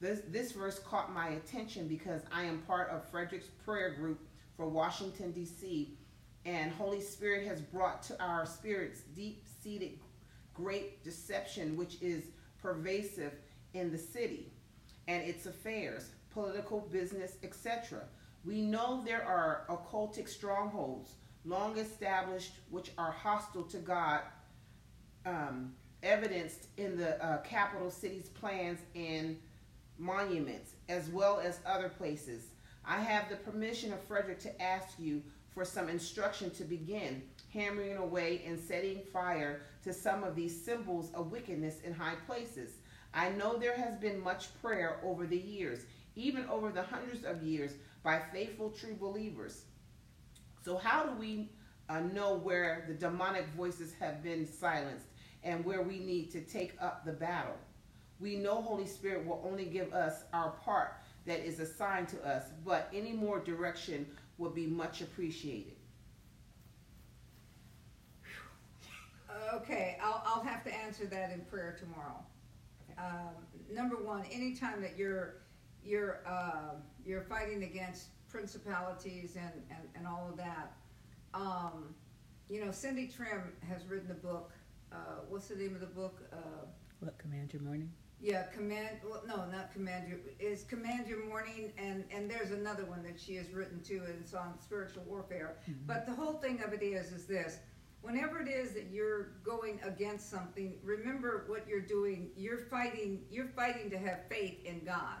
[0.00, 4.20] This, this verse caught my attention because I am part of Frederick's prayer group
[4.56, 5.96] for Washington, D.C.,
[6.44, 9.98] and Holy Spirit has brought to our spirits deep seated
[10.56, 12.24] great deception, which is
[12.60, 13.32] pervasive
[13.74, 14.52] in the city
[15.08, 18.02] and its affairs, political, business, etc.
[18.44, 21.12] We know there are occultic strongholds
[21.44, 24.20] long established which are hostile to God.
[25.24, 29.36] Um, evidenced in the uh, capital city's plans and
[29.98, 32.44] monuments, as well as other places.
[32.84, 37.22] I have the permission of Frederick to ask you for some instruction to begin
[37.56, 42.74] hammering away and setting fire to some of these symbols of wickedness in high places.
[43.14, 45.80] I know there has been much prayer over the years,
[46.14, 47.72] even over the hundreds of years,
[48.04, 49.62] by faithful true believers.
[50.64, 51.48] So, how do we
[51.88, 55.06] uh, know where the demonic voices have been silenced
[55.42, 57.56] and where we need to take up the battle.
[58.18, 60.94] We know Holy Spirit will only give us our part
[61.26, 64.06] that is assigned to us, but any more direction
[64.38, 65.75] would be much appreciated.
[69.54, 72.24] Okay, I'll, I'll have to answer that in prayer tomorrow.
[72.98, 73.34] Um,
[73.70, 75.42] number one, anytime that you're
[75.84, 76.74] you're uh,
[77.04, 80.72] you're fighting against principalities and, and, and all of that,
[81.34, 81.94] um,
[82.48, 84.52] you know, Cindy Trimm has written a book
[84.92, 84.96] uh,
[85.28, 86.22] what's the name of the book?
[86.32, 86.66] Uh,
[87.00, 87.90] what command your morning?
[88.20, 88.98] Yeah, command.
[89.04, 90.18] Well, no, not command your.
[90.38, 94.14] Is command your morning, and and there's another one that she has written too, and
[94.20, 95.56] it's on spiritual warfare.
[95.62, 95.86] Mm-hmm.
[95.86, 97.58] But the whole thing of it is, is this:
[98.06, 102.30] whenever it is that you're going against something, remember what you're doing.
[102.36, 103.22] You're fighting.
[103.30, 105.18] You're fighting to have faith in God.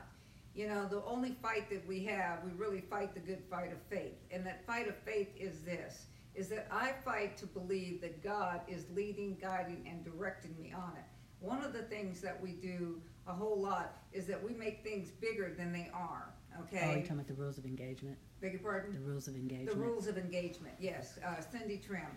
[0.54, 3.78] You know, the only fight that we have, we really fight the good fight of
[3.90, 8.22] faith, and that fight of faith is this: is that I fight to believe that
[8.22, 11.04] God is leading, guiding, and directing me on it.
[11.40, 15.10] One of the things that we do a whole lot is that we make things
[15.10, 16.32] bigger than they are.
[16.62, 16.80] Okay.
[16.84, 18.16] Oh, you're talking about the rules of engagement.
[18.40, 18.94] Beg your pardon.
[18.94, 19.68] The rules of engagement.
[19.68, 20.74] The rules of engagement.
[20.80, 22.16] Yes, uh, Cindy Trimm.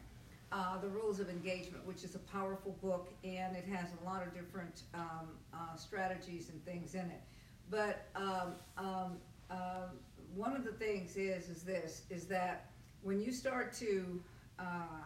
[0.51, 4.25] Uh, the Rules of Engagement, which is a powerful book, and it has a lot
[4.25, 7.21] of different um, uh, strategies and things in it.
[7.69, 9.17] But um, um,
[9.51, 9.89] uh,
[10.35, 12.71] one of the things is is this is that
[13.03, 14.21] when you start to
[14.57, 15.03] uh,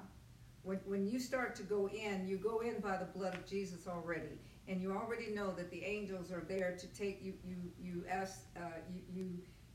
[0.63, 3.85] when, when you start to go in, you go in by the blood of Jesus
[3.87, 7.33] already, and you already know that the angels are there to take you.
[7.45, 9.29] You you ask uh, you you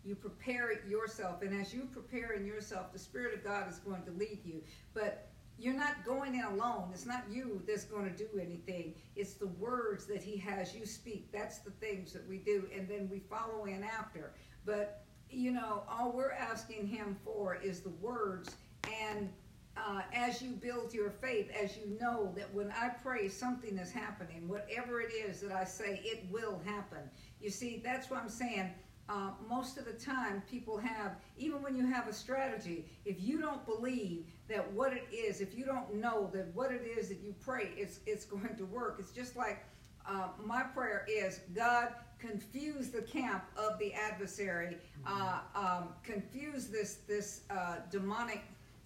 [0.05, 4.03] you prepare yourself, and as you prepare in yourself, the Spirit of God is going
[4.05, 4.62] to lead you.
[4.95, 5.29] But
[5.59, 6.91] you're not going in alone.
[6.93, 8.95] It's not you that's going to do anything.
[9.17, 11.33] It's the words that He has you speak.
[11.33, 14.33] That's the things that we do, and then we follow in after.
[14.65, 18.57] But you know, all we're asking him for is the words.
[19.05, 19.31] And
[19.77, 23.91] uh, as you build your faith, as you know that when I pray, something is
[23.91, 24.49] happening.
[24.49, 27.11] Whatever it is that I say, it will happen.
[27.41, 28.71] You see, that's what I'm saying.
[29.09, 33.41] Uh, most of the time people have, even when you have a strategy, if you
[33.41, 37.21] don't believe that what it is, if you don't know that what it is that
[37.21, 38.97] you pray, it's, it's going to work.
[38.99, 39.65] It's just like
[40.07, 46.99] uh, my prayer is God, confuse the camp of the adversary, uh, um, confuse this,
[47.07, 48.43] this uh, demonic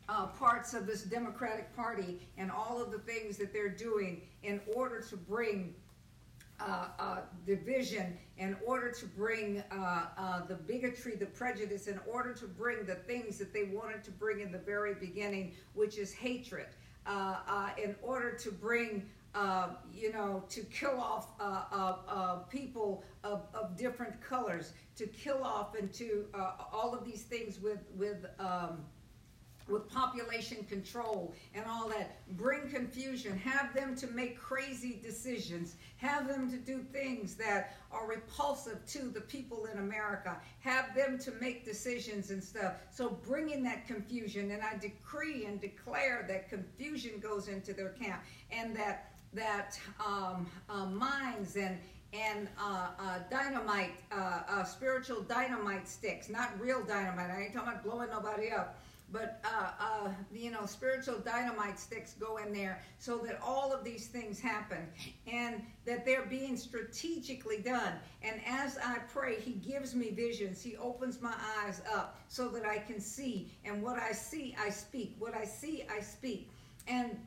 [0.08, 4.60] uh, parts of this Democratic Party and all of the things that they're doing in
[4.74, 5.74] order to bring
[7.46, 12.84] division, in order to bring uh, uh, the bigotry, the prejudice, in order to bring
[12.84, 16.66] the things that they wanted to bring in the very beginning, which is hatred,
[17.06, 19.08] uh, uh, in order to bring.
[19.94, 21.26] you know, to kill off
[22.50, 26.26] people of, of different colors, to kill off and to
[26.70, 28.84] all of these things with with um,
[29.68, 32.18] with population control and all that.
[32.36, 33.36] Bring confusion.
[33.38, 35.76] Have them to make crazy decisions.
[35.96, 40.36] Have them to do things that are repulsive to the people in America.
[40.60, 42.74] Have them to make decisions and stuff.
[42.90, 44.50] So bring in that confusion.
[44.50, 50.46] And I decree and declare that confusion goes into their camp and that that um,
[50.68, 51.78] uh, minds and
[52.12, 57.30] and uh, uh, dynamite, uh, uh, spiritual dynamite sticks, not real dynamite.
[57.30, 58.81] I ain't talking about blowing nobody up
[59.12, 63.84] but uh, uh, you know spiritual dynamite sticks go in there so that all of
[63.84, 64.86] these things happen
[65.30, 67.92] and that they're being strategically done.
[68.22, 70.62] And as i pray he gives me visions.
[70.62, 73.50] He opens my eyes up so that i can see.
[73.64, 75.14] And what i see i speak.
[75.18, 76.50] What i see i speak.
[76.88, 77.18] And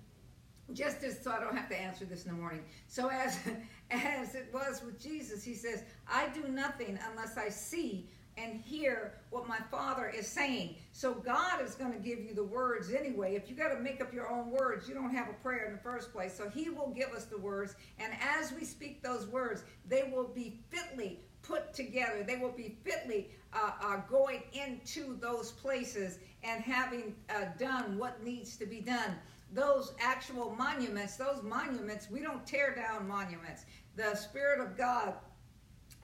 [0.73, 2.63] just as so i don't have to answer this in the morning.
[2.87, 3.37] So as
[3.91, 9.13] as it was with jesus he says i do nothing unless i see and hear
[9.29, 10.75] what my father is saying.
[10.91, 13.35] So God is going to give you the words anyway.
[13.35, 15.73] If you got to make up your own words, you don't have a prayer in
[15.73, 16.35] the first place.
[16.35, 20.27] So he will give us the words, and as we speak those words, they will
[20.27, 22.23] be fitly put together.
[22.23, 28.23] They will be fitly uh, uh, going into those places and having uh, done what
[28.23, 29.15] needs to be done.
[29.53, 33.65] Those actual monuments, those monuments, we don't tear down monuments.
[33.95, 35.13] The Spirit of God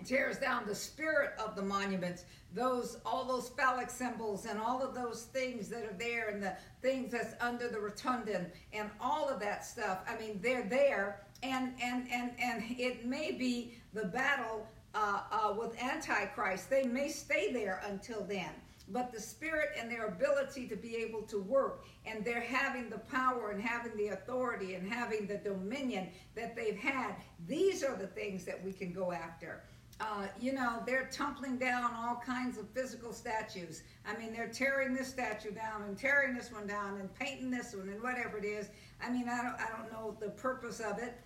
[0.05, 4.93] tears down the spirit of the monuments those all those phallic symbols and all of
[4.93, 9.39] those things that are there and the things that's under the rotundum and all of
[9.39, 9.99] that stuff.
[10.07, 11.21] I mean they're there.
[11.43, 16.69] And and and and it may be the battle uh, uh, with antichrist.
[16.69, 18.51] They may stay there until then.
[18.89, 22.97] But the spirit and their ability to be able to work and they're having the
[22.97, 27.15] power and having the authority and having the dominion that they've had
[27.47, 29.61] these are the things that we can go after
[30.01, 33.83] uh, you know, they're tumbling down all kinds of physical statues.
[34.05, 37.75] I mean, they're tearing this statue down and tearing this one down and painting this
[37.75, 38.69] one and whatever it is.
[38.99, 41.19] I mean, I don't, I don't know the purpose of it,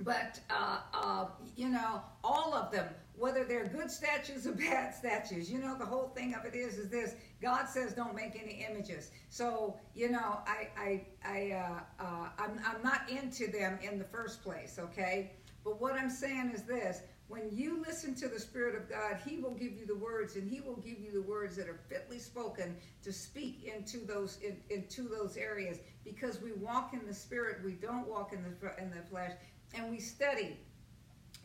[0.00, 1.26] but uh, uh,
[1.56, 5.86] you know, all of them, whether they're good statues or bad statues, you know, the
[5.86, 9.10] whole thing of it is, is this: God says, don't make any images.
[9.30, 14.04] So, you know, I, I, I, uh, uh, I'm, I'm not into them in the
[14.04, 15.30] first place, okay?
[15.64, 19.38] But what I'm saying is this when you listen to the Spirit of God, He
[19.38, 22.18] will give you the words, and He will give you the words that are fitly
[22.18, 25.78] spoken to speak into those in, into those areas.
[26.04, 29.32] Because we walk in the Spirit, we don't walk in the in the flesh,
[29.74, 30.56] and we study.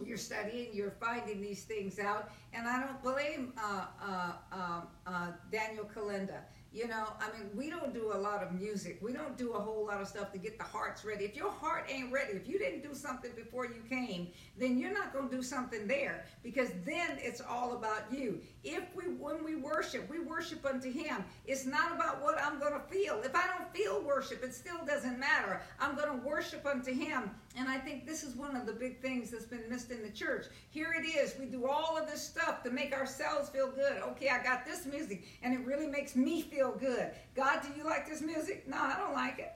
[0.03, 5.31] You're studying, you're finding these things out, and I don't blame uh, uh, uh, uh
[5.51, 6.39] Daniel Kolenda.
[6.75, 8.99] You know, I mean, we don't do a lot of music.
[9.01, 11.23] We don't do a whole lot of stuff to get the hearts ready.
[11.23, 14.27] If your heart ain't ready, if you didn't do something before you came,
[14.59, 18.41] then you're not going to do something there because then it's all about you.
[18.65, 21.23] If we, when we worship, we worship unto Him.
[21.45, 23.21] It's not about what I'm going to feel.
[23.23, 25.61] If I don't feel worship, it still doesn't matter.
[25.79, 27.31] I'm going to worship unto Him.
[27.57, 30.09] And I think this is one of the big things that's been missed in the
[30.09, 30.47] church.
[30.71, 31.35] Here it is.
[31.39, 34.01] We do all of this stuff to make ourselves feel good.
[34.09, 37.11] Okay, I got this music and it really makes me feel feel good.
[37.35, 38.67] God, do you like this music?
[38.67, 39.51] No, I don't like it.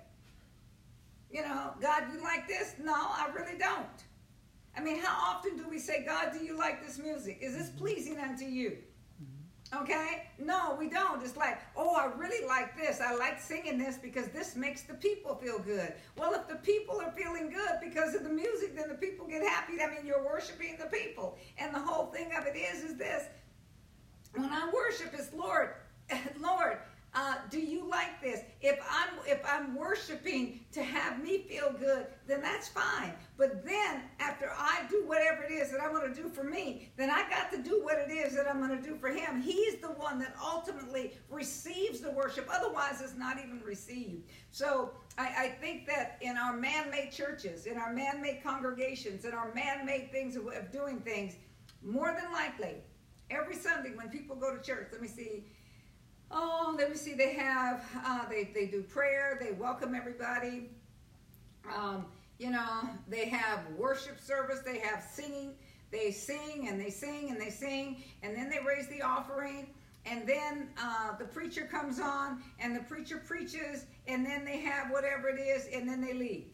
[1.31, 2.75] You know, God, you like this?
[2.81, 3.85] No, I really don't.
[4.75, 7.39] I mean, how often do we say, God, do you like this music?
[7.41, 7.77] Is this mm-hmm.
[7.77, 8.77] pleasing unto you?
[9.21, 9.83] Mm-hmm.
[9.83, 10.23] Okay?
[10.39, 11.23] No, we don't.
[11.23, 12.99] It's like, oh, I really like this.
[12.99, 15.93] I like singing this because this makes the people feel good.
[16.17, 19.43] Well, if the people are feeling good because of the music, then the people get
[19.43, 19.73] happy.
[19.81, 21.37] I mean, you're worshiping the people.
[21.57, 23.25] And the whole thing of it is, is this.
[24.33, 25.73] When I worship, it's Lord,
[26.39, 26.77] Lord,
[27.15, 28.41] uh, do you like this?
[28.61, 33.13] If I'm if I'm worshiping to have me feel good, then that's fine.
[33.35, 36.91] But then after I do whatever it is that I'm going to do for me,
[36.97, 39.41] then I got to do what it is that I'm going to do for Him.
[39.41, 42.47] He's the one that ultimately receives the worship.
[42.53, 44.29] Otherwise, it's not even received.
[44.51, 49.51] So I, I think that in our man-made churches, in our man-made congregations, in our
[49.55, 51.35] man-made things of, of doing things,
[51.81, 52.75] more than likely
[53.29, 55.45] Every Sunday when people go to church, let me see.
[56.31, 57.13] Oh, let me see.
[57.13, 59.37] They have uh, they they do prayer.
[59.41, 60.69] They welcome everybody.
[61.75, 62.05] Um,
[62.37, 64.59] you know, they have worship service.
[64.65, 65.53] They have singing.
[65.91, 69.67] They sing and they sing and they sing, and then they raise the offering.
[70.05, 74.91] And then uh, the preacher comes on, and the preacher preaches, and then they have
[74.91, 76.47] whatever it is, and then they leave.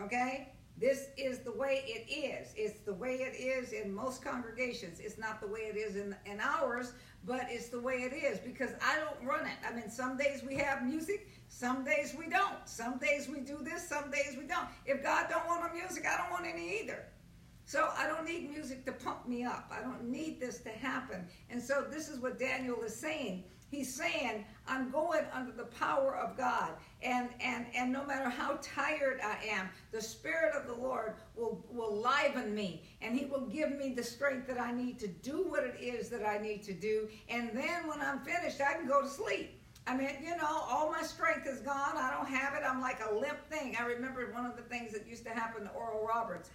[0.00, 0.52] Okay?
[0.78, 2.54] This is the way it is.
[2.56, 5.00] It's the way it is in most congregations.
[5.00, 6.92] It's not the way it is in, in ours,
[7.24, 9.56] but it's the way it is because I don't run it.
[9.68, 12.66] I mean, some days we have music, some days we don't.
[12.66, 14.66] Some days we do this, some days we don't.
[14.86, 17.04] If God don't want the music, I don't want any either.
[17.66, 19.70] So I don't need music to pump me up.
[19.70, 21.26] I don't need this to happen.
[21.50, 23.44] And so this is what Daniel is saying.
[23.70, 26.72] He's saying, I'm going under the power of God.
[27.02, 31.64] And, and, and no matter how tired I am, the Spirit of the Lord will,
[31.70, 35.46] will liven me and He will give me the strength that I need to do
[35.48, 37.08] what it is that I need to do.
[37.28, 39.56] And then when I'm finished, I can go to sleep.
[39.86, 41.96] I mean, you know, all my strength is gone.
[41.96, 42.62] I don't have it.
[42.66, 43.76] I'm like a limp thing.
[43.80, 46.50] I remember one of the things that used to happen to Oral Roberts.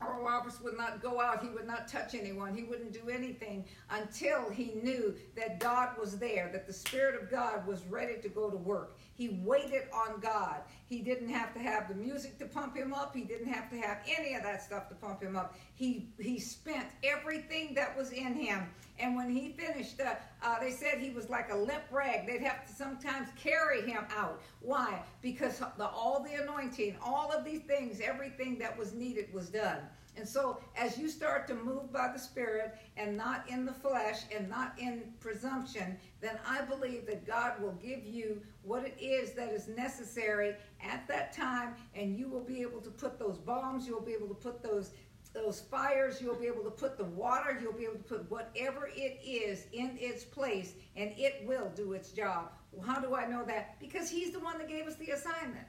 [0.00, 1.42] Oral Roberts would not go out.
[1.42, 2.54] He would not touch anyone.
[2.54, 7.30] He wouldn't do anything until he knew that God was there, that the Spirit of
[7.30, 8.98] God was ready to go to work.
[9.16, 10.60] He waited on God.
[10.88, 13.16] He didn't have to have the music to pump him up.
[13.16, 15.54] He didn't have to have any of that stuff to pump him up.
[15.74, 18.68] He he spent everything that was in him.
[18.98, 22.26] And when he finished, uh, uh, they said he was like a limp rag.
[22.26, 24.40] They'd have to sometimes carry him out.
[24.60, 25.02] Why?
[25.22, 29.80] Because the, all the anointing, all of these things, everything that was needed was done.
[30.16, 34.22] And so, as you start to move by the Spirit and not in the flesh
[34.34, 39.32] and not in presumption, then I believe that God will give you what it is
[39.32, 43.86] that is necessary at that time, and you will be able to put those bombs,
[43.86, 44.92] you'll be able to put those
[45.34, 48.88] those fires, you'll be able to put the water, you'll be able to put whatever
[48.96, 52.52] it is in its place, and it will do its job.
[52.72, 53.78] Well, how do I know that?
[53.78, 55.66] Because He's the one that gave us the assignment.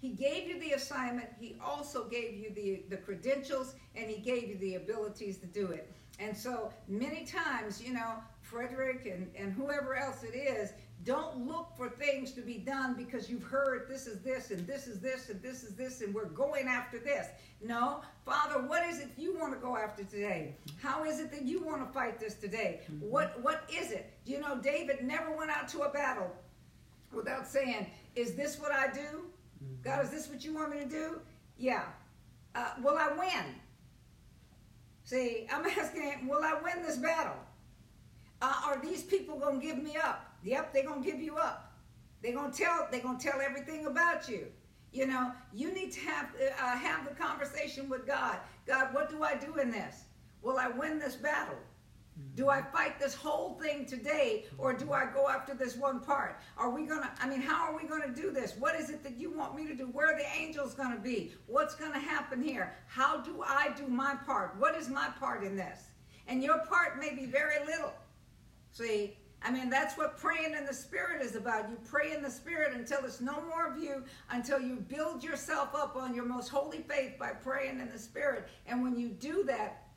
[0.00, 1.28] He gave you the assignment.
[1.38, 5.68] He also gave you the, the credentials and he gave you the abilities to do
[5.68, 5.92] it.
[6.18, 10.72] And so many times, you know, Frederick and, and whoever else it is,
[11.04, 14.86] don't look for things to be done because you've heard this is this and this
[14.86, 17.26] is this and this is this and we're going after this.
[17.62, 20.56] No, Father, what is it you want to go after today?
[20.82, 22.80] How is it that you want to fight this today?
[22.84, 23.08] Mm-hmm.
[23.08, 24.12] What what is it?
[24.26, 26.30] You know, David never went out to a battle
[27.12, 29.29] without saying, "Is this what I do?"
[29.82, 31.20] God, is this what you want me to do?
[31.58, 31.84] Yeah.
[32.54, 33.54] Uh, will I win?
[35.04, 37.36] See, I'm asking, will I win this battle?
[38.42, 40.34] Uh, are these people gonna give me up?
[40.42, 41.72] Yep, they're gonna give you up.
[42.22, 42.88] They're gonna tell.
[42.90, 44.46] They're gonna tell everything about you.
[44.92, 48.38] You know, you need to have uh, have the conversation with God.
[48.66, 50.04] God, what do I do in this?
[50.42, 51.58] Will I win this battle?
[52.34, 56.40] Do I fight this whole thing today or do I go after this one part?
[56.56, 58.54] Are we going to, I mean, how are we going to do this?
[58.58, 59.86] What is it that you want me to do?
[59.86, 61.32] Where are the angels going to be?
[61.46, 62.74] What's going to happen here?
[62.86, 64.54] How do I do my part?
[64.58, 65.80] What is my part in this?
[66.28, 67.92] And your part may be very little.
[68.72, 71.70] See, I mean, that's what praying in the Spirit is about.
[71.70, 75.74] You pray in the Spirit until it's no more of you, until you build yourself
[75.74, 78.48] up on your most holy faith by praying in the Spirit.
[78.66, 79.88] And when you do that,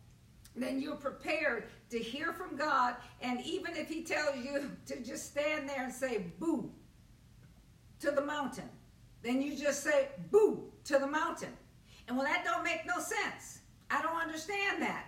[0.56, 2.96] then you're prepared to hear from God.
[3.22, 6.72] And even if He tells you to just stand there and say, boo,
[8.00, 8.70] to the mountain,
[9.22, 11.54] then you just say, boo, to the mountain.
[12.08, 13.60] And well, that don't make no sense.
[13.90, 15.06] I don't understand that.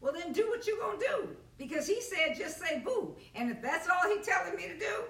[0.00, 1.28] Well, then do what you're going to do.
[1.58, 3.14] Because He said, just say boo.
[3.34, 5.04] And if that's all He's telling me to do,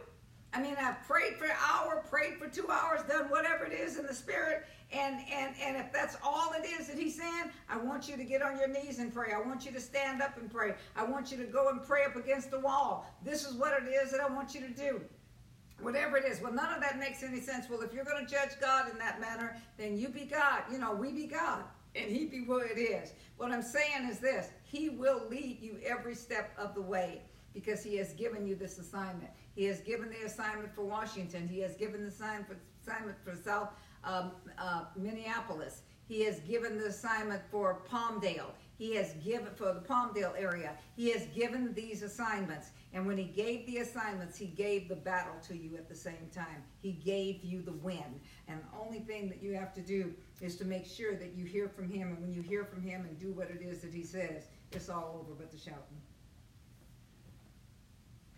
[0.54, 3.98] I mean, I've prayed for an hour, prayed for two hours, done whatever it is
[3.98, 7.78] in the spirit, and and and if that's all it is that he's saying, I
[7.78, 9.32] want you to get on your knees and pray.
[9.32, 10.74] I want you to stand up and pray.
[10.96, 13.06] I want you to go and pray up against the wall.
[13.24, 15.00] This is what it is that I want you to do.
[15.80, 16.40] Whatever it is.
[16.40, 17.68] Well, none of that makes any sense.
[17.68, 20.62] Well, if you're going to judge God in that manner, then you be God.
[20.70, 21.64] You know, we be God,
[21.96, 23.12] and He be what it is.
[23.36, 27.22] What I'm saying is this He will lead you every step of the way
[27.54, 29.30] because He has given you this assignment.
[29.54, 31.48] He has given the assignment for Washington.
[31.48, 33.70] He has given the assignment for, assignment for South
[34.04, 35.82] uh, Minneapolis.
[36.06, 38.50] He has given the assignment for Palmdale.
[38.76, 40.72] He has given for the Palmdale area.
[40.96, 42.70] He has given these assignments.
[42.92, 46.28] And when he gave the assignments, he gave the battle to you at the same
[46.34, 46.64] time.
[46.80, 48.20] He gave you the win.
[48.48, 51.44] And the only thing that you have to do is to make sure that you
[51.44, 52.08] hear from him.
[52.08, 54.88] And when you hear from him and do what it is that he says, it's
[54.88, 56.00] all over but the shouting.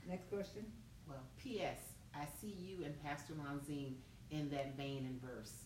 [0.07, 0.67] Next question.
[1.09, 1.79] Well, P.S.
[2.15, 3.95] I see you and Pastor Lanzine
[4.31, 5.65] in that vein and verse.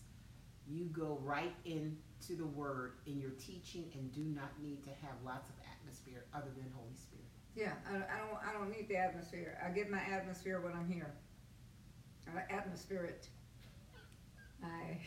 [0.67, 5.15] You go right into the word in your teaching and do not need to have
[5.25, 7.25] lots of atmosphere other than Holy Spirit.
[7.55, 9.57] Yeah, I, I don't, I don't need the atmosphere.
[9.65, 11.13] I get my atmosphere when I'm here.
[12.27, 13.27] I atmosphere it.
[14.63, 14.99] I,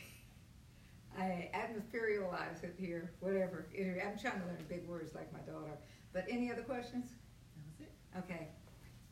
[1.16, 3.66] I atmospherialize it here, whatever.
[3.78, 5.78] I'm trying to learn big words like my daughter.
[6.12, 7.06] But any other questions?
[7.54, 7.92] That was it.
[8.18, 8.48] Okay,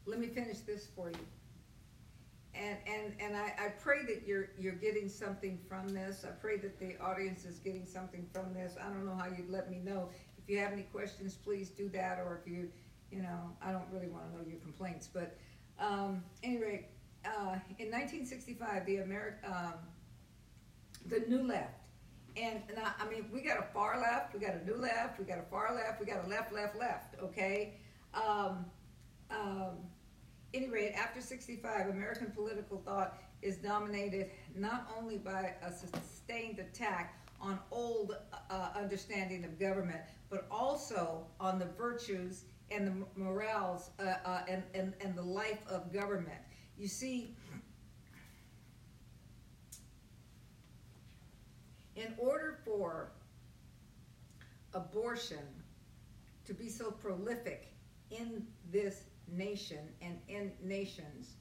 [0.07, 1.27] let me finish this for you.
[2.55, 6.25] And, and, and I, I pray that you're, you're getting something from this.
[6.25, 8.77] I pray that the audience is getting something from this.
[8.81, 10.09] I don't know how you'd let me know.
[10.37, 12.69] If you have any questions, please do that, or if you,
[13.13, 15.37] you know, I don't really wanna know your complaints, but,
[15.79, 16.89] um, anyway,
[17.25, 19.75] uh, in nineteen sixty-five, the Ameri- um,
[21.07, 21.85] the new left,
[22.37, 25.25] and, now, I mean, we got a far left, we got a new left, we
[25.25, 27.75] got a far left, we got a left, left, left, okay?
[28.15, 28.65] Um,
[29.31, 29.77] um,
[30.53, 37.17] any rate, after 65, American political thought is dominated not only by a sustained attack
[37.41, 38.17] on old
[38.51, 44.63] uh, understanding of government, but also on the virtues and the morals uh, uh, and,
[44.75, 46.41] and, and the life of government.
[46.77, 47.35] You see,
[51.97, 53.13] in order for
[54.75, 55.39] abortion
[56.45, 57.73] to be so prolific
[58.11, 59.03] in this
[59.33, 61.37] nation and in nations,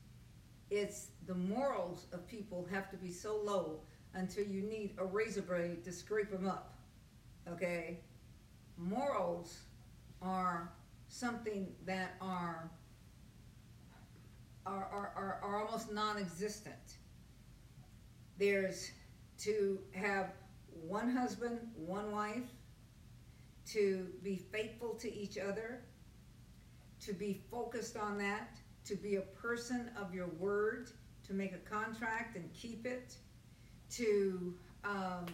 [0.70, 3.82] it's the morals of people have to be so low
[4.14, 6.76] until you need a razor blade to scrape them up.
[7.48, 8.00] Okay?
[8.78, 9.60] Morals
[10.22, 10.72] are
[11.08, 12.70] something that are
[14.66, 16.98] are, are, are, are almost non-existent.
[18.38, 18.92] There's
[19.40, 20.34] to have
[20.70, 22.44] one husband, one wife,
[23.68, 25.82] to be faithful to each other,
[27.02, 30.90] to be focused on that, to be a person of your word,
[31.28, 33.16] to make a contract and keep it,
[33.92, 35.26] to um,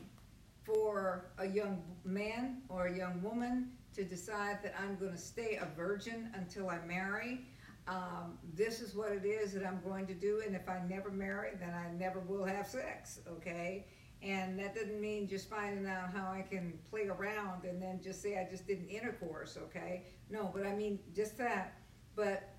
[0.64, 5.58] for a young man or a young woman to decide that I'm going to stay
[5.62, 7.46] a virgin until I marry.
[7.88, 11.12] Um, this is what it is that I'm going to do, and if I never
[11.12, 13.86] marry, then I never will have sex, okay?
[14.26, 18.24] And that doesn't mean just finding out how I can play around and then just
[18.24, 20.02] say I just did an intercourse, okay?
[20.32, 21.76] No, but I mean just that.
[22.16, 22.50] But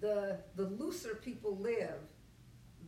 [0.00, 2.00] the the looser people live,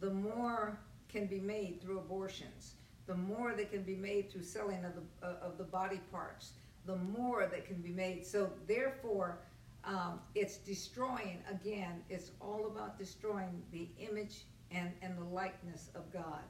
[0.00, 2.74] the more can be made through abortions.
[3.06, 6.52] The more that can be made through selling of the uh, of the body parts.
[6.86, 8.26] The more that can be made.
[8.26, 9.38] So therefore,
[9.84, 12.02] um, it's destroying again.
[12.10, 16.42] It's all about destroying the image and and the likeness of God.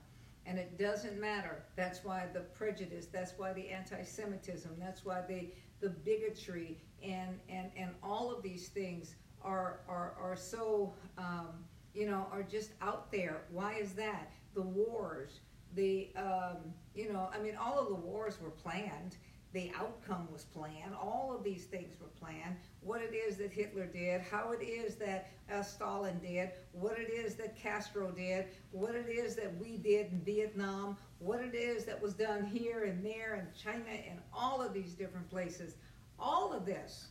[0.47, 1.65] And it doesn't matter.
[1.77, 3.07] That's why the prejudice.
[3.07, 4.77] That's why the anti-Semitism.
[4.79, 5.49] That's why the
[5.81, 11.49] the bigotry and and and all of these things are are are so um,
[11.95, 13.43] you know are just out there.
[13.51, 14.31] Why is that?
[14.55, 15.41] The wars,
[15.75, 16.57] the um,
[16.95, 19.17] you know, I mean, all of the wars were planned.
[19.55, 20.97] The outcome was planned.
[21.01, 22.57] All of these things were planned.
[22.81, 27.09] What it is that Hitler did, how it is that uh, Stalin did, what it
[27.09, 31.85] is that Castro did, what it is that we did in Vietnam, what it is
[31.85, 35.77] that was done here and there and China and all of these different places.
[36.19, 37.11] All of this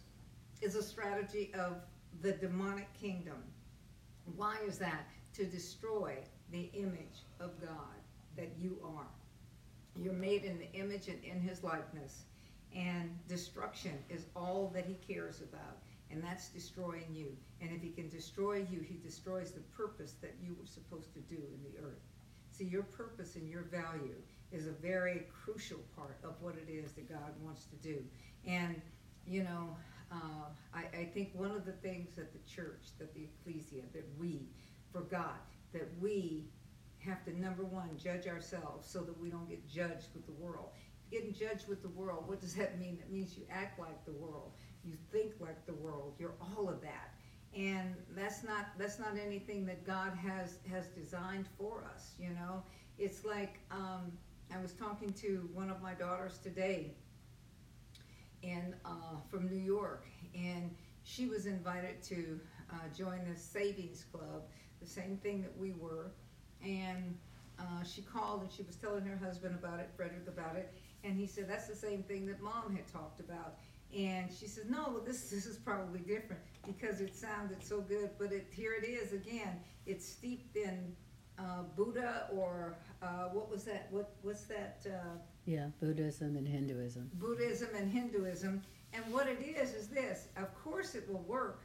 [0.61, 1.77] is a strategy of
[2.21, 3.41] the demonic kingdom.
[4.35, 5.07] Why is that?
[5.35, 6.17] To destroy
[6.51, 8.01] the image of God
[8.35, 9.07] that you are.
[9.95, 12.25] You're made in the image and in his likeness.
[12.75, 15.77] And destruction is all that he cares about.
[16.09, 17.35] And that's destroying you.
[17.61, 21.19] And if he can destroy you, he destroys the purpose that you were supposed to
[21.21, 22.01] do in the earth.
[22.51, 24.15] See, your purpose and your value
[24.51, 28.03] is a very crucial part of what it is that God wants to do.
[28.45, 28.79] And,
[29.25, 29.75] you know,
[30.11, 34.07] uh, I, I think one of the things that the church, that the ecclesia, that
[34.19, 34.47] we
[34.91, 36.45] forgot, that we
[36.99, 40.69] have to, number one, judge ourselves so that we don't get judged with the world.
[41.11, 42.97] Getting judged with the world, what does that mean?
[42.99, 44.51] It means you act like the world,
[44.83, 47.13] you think like the world, you're all of that.
[47.55, 52.63] And that's not that's not anything that God has has designed for us, you know.
[52.97, 54.11] It's like um,
[54.53, 56.93] I was talking to one of my daughters today,
[58.43, 60.71] and uh, from New York, and
[61.03, 62.39] she was invited to
[62.71, 64.43] uh, join the Savings Club,
[64.81, 66.11] the same thing that we were,
[66.63, 67.15] and
[67.59, 70.73] uh, she called and she was telling her husband about it, Frederick about it,
[71.03, 73.57] and he said that's the same thing that Mom had talked about,
[73.95, 78.11] and she said no, well this this is probably different because it sounded so good,
[78.17, 80.95] but it here it is again, it's steeped in
[81.39, 83.87] uh, Buddha or uh, what was that?
[83.91, 84.85] What what's that?
[84.85, 87.09] Uh, Yeah, Buddhism and Hinduism.
[87.15, 88.61] Buddhism and Hinduism.
[88.93, 91.63] And what it is is this: of course it will work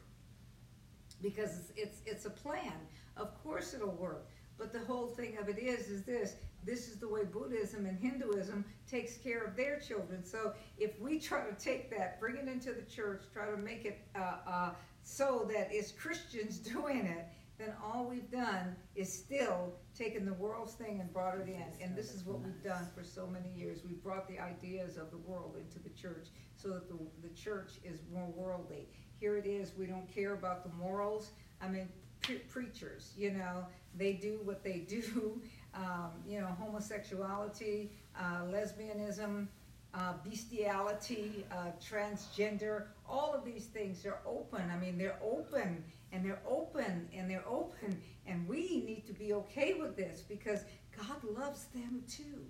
[1.23, 2.73] because it's it's, it's a plan.
[3.17, 4.29] Of course it'll work.
[4.59, 7.99] But the whole thing of it is, is this this is the way Buddhism and
[7.99, 10.25] Hinduism takes care of their children.
[10.25, 13.85] So if we try to take that, bring it into the church, try to make
[13.85, 14.71] it uh, uh,
[15.03, 17.27] so that it's Christians doing it,
[17.59, 21.85] then all we've done is still taken the world's thing and brought it in.
[21.85, 23.81] And this is what we've done for so many years.
[23.85, 27.73] We've brought the ideas of the world into the church so that the, the church
[27.83, 28.89] is more worldly.
[29.19, 31.33] Here it is, we don't care about the morals.
[31.61, 31.89] I mean,
[32.23, 33.67] pre- preachers, you know,
[33.97, 35.41] they do what they do.
[35.75, 39.47] Um, you know, homosexuality, uh, lesbianism,
[39.95, 44.63] uh, bestiality, uh, transgender, all of these things are open.
[44.71, 49.35] I mean, they're open and they're open and they're open, and we need to be
[49.35, 50.65] okay with this because
[50.97, 52.45] God loves them too.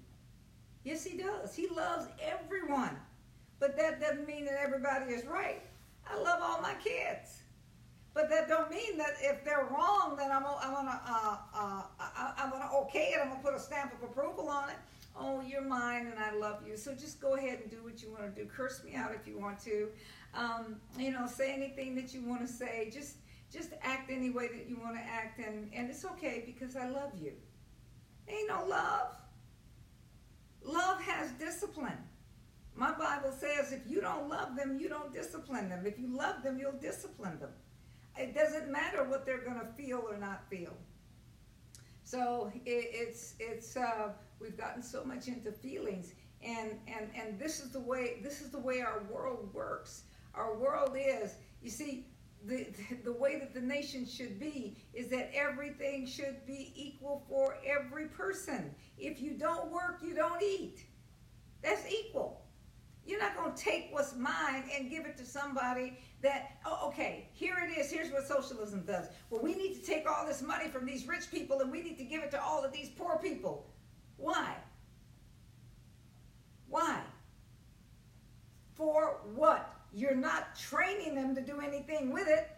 [0.84, 1.54] Yes, He does.
[1.54, 2.96] He loves everyone,
[3.58, 5.62] but that doesn't mean that everybody is right.
[6.10, 7.42] I love all my kids.
[8.18, 11.82] But that don't mean that if they're wrong, then I'm, I'm gonna uh, uh,
[12.36, 13.20] I'm gonna okay it.
[13.22, 14.74] I'm gonna put a stamp of approval on it.
[15.16, 16.76] Oh, you're mine, and I love you.
[16.76, 18.48] So just go ahead and do what you want to do.
[18.48, 19.90] Curse me out if you want to.
[20.34, 22.90] Um, you know, say anything that you want to say.
[22.92, 23.18] Just
[23.52, 26.88] just act any way that you want to act, and and it's okay because I
[26.88, 27.34] love you.
[28.26, 29.14] Ain't no love.
[30.64, 32.02] Love has discipline.
[32.74, 35.86] My Bible says if you don't love them, you don't discipline them.
[35.86, 37.50] If you love them, you'll discipline them.
[38.18, 40.74] It doesn't matter what they're going to feel or not feel.
[42.02, 47.60] So it, it's it's uh, we've gotten so much into feelings, and and and this
[47.60, 50.04] is the way this is the way our world works.
[50.34, 52.06] Our world is, you see,
[52.46, 52.66] the
[53.04, 58.06] the way that the nation should be is that everything should be equal for every
[58.06, 58.74] person.
[58.96, 60.86] If you don't work, you don't eat.
[61.62, 62.42] That's equal.
[63.04, 67.28] You're not going to take what's mine and give it to somebody that, oh, okay,
[67.32, 67.90] here it is.
[67.90, 69.06] Here's what socialism does.
[69.30, 71.98] Well, we need to take all this money from these rich people and we need
[71.98, 73.66] to give it to all of these poor people.
[74.16, 74.54] Why?
[76.68, 77.00] Why?
[78.74, 79.74] For what?
[79.92, 82.50] You're not training them to do anything with it.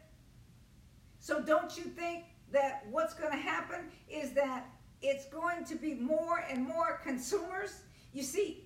[1.19, 4.67] So don't you think that what's going to happen is that
[5.03, 7.83] it's going to be more and more consumers?
[8.13, 8.65] You see,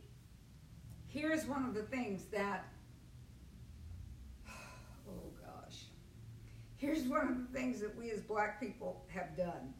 [1.09, 2.65] here's one of the things that
[4.49, 5.85] oh gosh
[6.85, 9.73] here's one of the things that we as black people have done.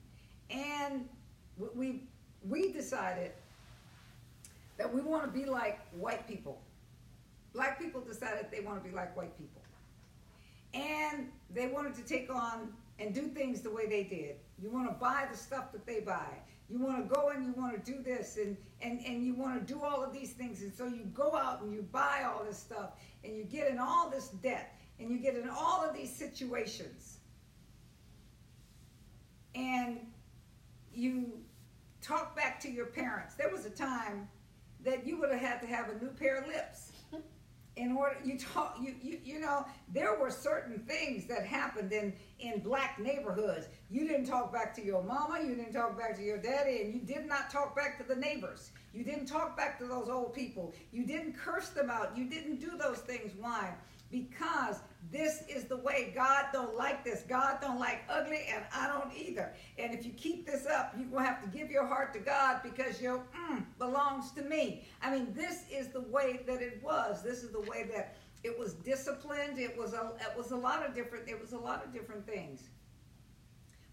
[0.51, 1.09] And
[1.75, 2.03] we
[2.49, 3.33] we decided
[4.77, 6.61] that we want to be like white people.
[7.53, 9.63] Black people decided they want to be like white people.
[10.73, 14.37] And they wanted to take on and do things the way they did.
[14.61, 16.35] You want to buy the stuff that they buy.
[16.69, 19.65] You want to go and you want to do this and, and, and you want
[19.65, 20.63] to do all of these things.
[20.63, 22.91] And so you go out and you buy all this stuff
[23.23, 27.19] and you get in all this debt and you get in all of these situations.
[29.55, 30.01] And
[30.93, 31.33] you
[32.01, 33.35] talk back to your parents.
[33.35, 34.29] There was a time
[34.85, 36.93] that you would have had to have a new pair of lips
[37.77, 42.13] in order you talk you, you you know there were certain things that happened in
[42.39, 43.69] in black neighborhoods.
[43.91, 46.95] You didn't talk back to your mama you didn't talk back to your daddy and
[46.95, 48.71] you did not talk back to the neighbors.
[48.93, 50.73] You didn't talk back to those old people.
[50.93, 52.17] You didn't curse them out.
[52.17, 53.33] You didn't do those things.
[53.39, 53.73] Why
[54.15, 54.77] because
[55.11, 57.25] this is the way God don't like this.
[57.29, 59.53] God don't like ugly, and I don't either.
[59.77, 62.61] And if you keep this up, going to have to give your heart to God
[62.63, 64.87] because your mm belongs to me.
[65.03, 67.25] I mean, this is the way that it was.
[67.25, 69.59] This is the way that it was disciplined.
[69.59, 72.25] It was a it was a lot of different it was a lot of different
[72.25, 72.69] things.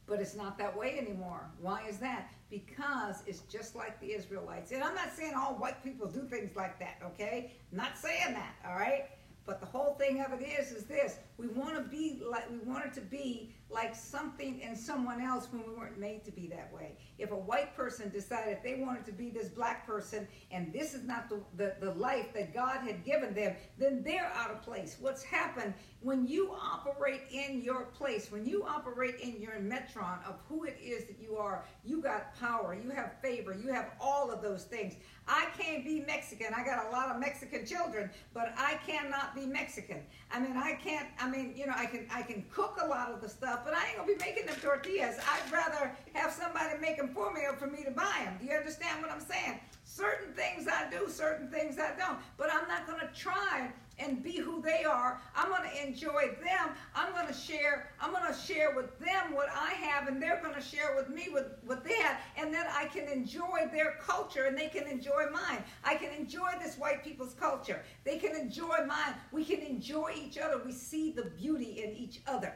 [0.05, 1.49] But it's not that way anymore.
[1.59, 2.29] Why is that?
[2.49, 4.71] Because it's just like the Israelites.
[4.71, 7.53] And I'm not saying all white people do things like that, okay?
[7.71, 9.05] not saying that, all right?
[9.45, 12.59] But the whole thing of it is, is this: we want to be like we
[12.59, 16.47] want it to be like something and someone else when we weren't made to be
[16.47, 16.97] that way.
[17.17, 21.03] If a white person decided they wanted to be this black person and this is
[21.03, 24.97] not the, the, the life that God had given them, then they're out of place.
[24.99, 30.35] What's happened when you operate in your place, when you operate in your metron of
[30.49, 34.31] who it is that you are, you got power, you have favor, you have all
[34.31, 34.95] of those things.
[35.27, 36.53] I can't be Mexican.
[36.55, 40.01] I got a lot of Mexican children, but I cannot be Mexican.
[40.31, 41.07] I mean, I can't.
[41.19, 43.73] I mean, you know, I can I can cook a lot of the stuff, but
[43.73, 45.17] I ain't gonna be making them tortillas.
[45.19, 48.37] I'd rather have somebody make them for me or for me to buy them.
[48.39, 49.59] Do you understand what I'm saying?
[49.83, 52.19] Certain things I do, certain things I don't.
[52.37, 55.21] But I'm not gonna try and be who they are.
[55.35, 56.69] I'm going to enjoy them.
[56.95, 57.89] I'm going to share.
[57.99, 61.09] I'm going to share with them what I have, and they're going to share with
[61.09, 64.87] me with what they have, and then I can enjoy their culture, and they can
[64.87, 65.63] enjoy mine.
[65.83, 67.81] I can enjoy this white people's culture.
[68.03, 69.15] They can enjoy mine.
[69.31, 70.61] We can enjoy each other.
[70.63, 72.55] We see the beauty in each other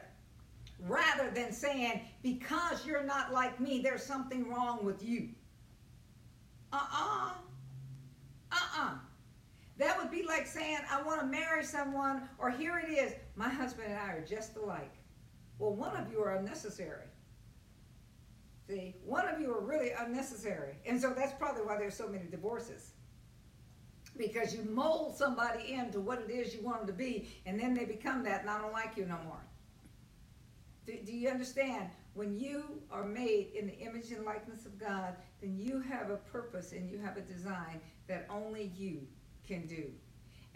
[0.80, 5.28] rather than saying, because you're not like me, there's something wrong with you.
[6.72, 7.28] Uh uh-uh.
[7.28, 7.34] uh.
[8.52, 8.94] Uh uh.
[10.26, 14.12] Like saying, I want to marry someone, or here it is, my husband and I
[14.12, 14.94] are just alike.
[15.58, 17.06] Well, one of you are unnecessary.
[18.68, 20.74] See, one of you are really unnecessary.
[20.84, 22.92] And so that's probably why there's so many divorces.
[24.18, 27.74] Because you mold somebody into what it is you want them to be, and then
[27.74, 29.44] they become that, and I don't like you no more.
[30.86, 31.90] Do, do you understand?
[32.14, 36.16] When you are made in the image and likeness of God, then you have a
[36.16, 39.06] purpose and you have a design that only you
[39.46, 39.90] can do.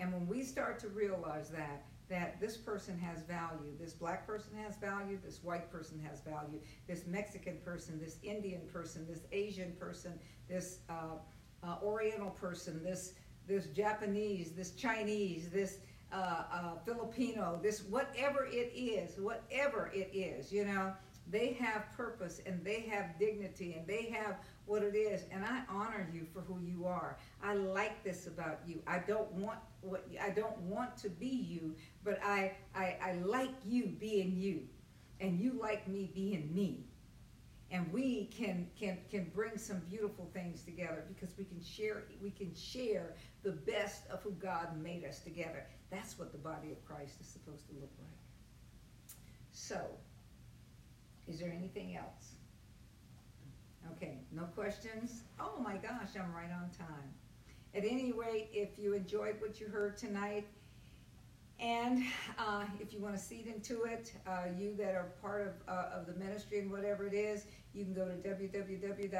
[0.01, 4.55] And when we start to realize that, that this person has value, this black person
[4.67, 9.73] has value, this white person has value, this Mexican person, this Indian person, this Asian
[9.79, 11.19] person, this uh,
[11.63, 13.13] uh, Oriental person, this
[13.47, 15.79] this Japanese, this Chinese, this
[16.13, 20.93] uh, uh, Filipino, this whatever it is, whatever it is, you know,
[21.31, 24.37] they have purpose and they have dignity and they have
[24.71, 25.25] what it is.
[25.33, 27.19] And I honor you for who you are.
[27.43, 28.81] I like this about you.
[28.87, 33.55] I don't want what I don't want to be you, but I I, I like
[33.67, 34.63] you being you,
[35.21, 36.85] and you like me being me
[37.71, 42.31] and we can can can bring some beautiful things together because we can share we
[42.31, 45.65] can share the best of who God made us together.
[45.91, 49.17] That's what the body of Christ is supposed to look like.
[49.53, 49.81] So,
[51.27, 52.35] is there anything else?
[53.93, 55.23] Okay, no questions?
[55.39, 57.15] Oh my gosh, I'm right on time.
[57.75, 60.47] At any rate, if you enjoyed what you heard tonight,
[61.61, 62.03] and
[62.39, 65.91] uh, if you want to seed into it, uh, you that are part of, uh,
[65.95, 69.11] of the ministry and whatever it is, you can go to www.mtem.inc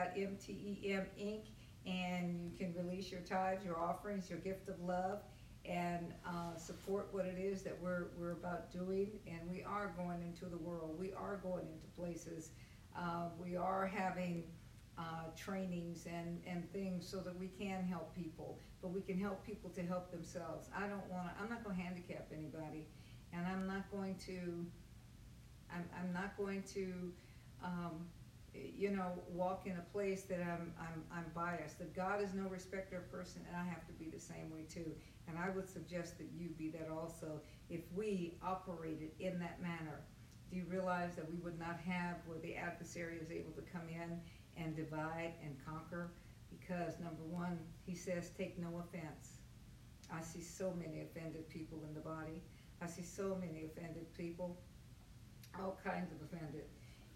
[1.87, 5.21] and you can release your tithes, your offerings, your gift of love,
[5.67, 9.19] and uh, support what it is that we're, we're about doing.
[9.27, 12.51] And we are going into the world, we are going into places,
[12.97, 14.45] uh, we are having
[14.99, 19.45] uh, trainings and, and things so that we can help people, but we can help
[19.47, 20.69] people to help themselves.
[20.77, 22.87] I don't want to, I'm not going to handicap anybody,
[23.33, 24.67] and I'm not going to,
[25.73, 27.13] I'm, I'm not going to,
[27.65, 28.07] um,
[28.53, 31.79] you know, walk in a place that I'm, I'm, I'm biased.
[31.79, 34.65] That God is no respecter of person, and I have to be the same way
[34.69, 34.91] too.
[35.29, 40.01] And I would suggest that you be that also if we operated in that manner.
[40.51, 43.89] Do you realize that we would not have where the adversary is able to come
[43.89, 44.21] in
[44.57, 46.11] and divide and conquer?
[46.51, 49.39] Because number one, he says, take no offense.
[50.13, 52.43] I see so many offended people in the body.
[52.83, 54.57] I see so many offended people,
[55.59, 56.65] all kinds of offended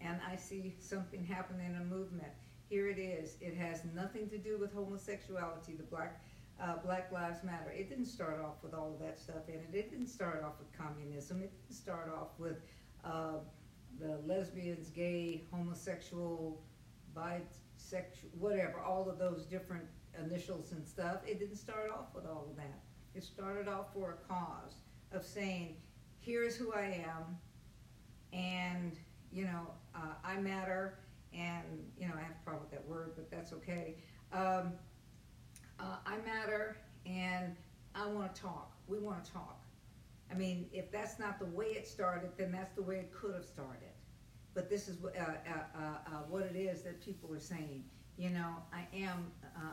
[0.01, 2.31] and I see something happen in a movement.
[2.69, 3.37] Here it is.
[3.41, 5.73] It has nothing to do with homosexuality.
[5.73, 6.21] The Black
[6.61, 7.69] uh, Black Lives Matter.
[7.71, 9.69] It didn't start off with all of that stuff in it.
[9.73, 11.41] It didn't start off with communism.
[11.41, 12.61] It didn't start off with
[13.05, 13.39] uh,
[13.99, 16.61] the lesbians, gay, homosexual,
[17.15, 19.85] bisexual, whatever, all of those different
[20.23, 21.17] initials and stuff.
[21.25, 22.79] It didn't start off with all of that.
[23.13, 24.75] It started off for a cause
[25.11, 25.77] of saying,
[26.19, 27.37] here's who I am,
[28.33, 28.97] and
[29.31, 30.97] you know, uh, I matter,
[31.33, 31.63] and
[31.97, 33.95] you know, I have a problem with that word, but that's okay.
[34.33, 34.73] Um,
[35.79, 37.55] uh, I matter, and
[37.93, 38.71] I want to talk.
[38.87, 39.64] We want to talk.
[40.31, 43.35] I mean, if that's not the way it started, then that's the way it could
[43.35, 43.89] have started.
[44.53, 47.83] But this is what, uh, uh, uh, uh, what it is that people are saying.
[48.17, 49.31] You know, I am,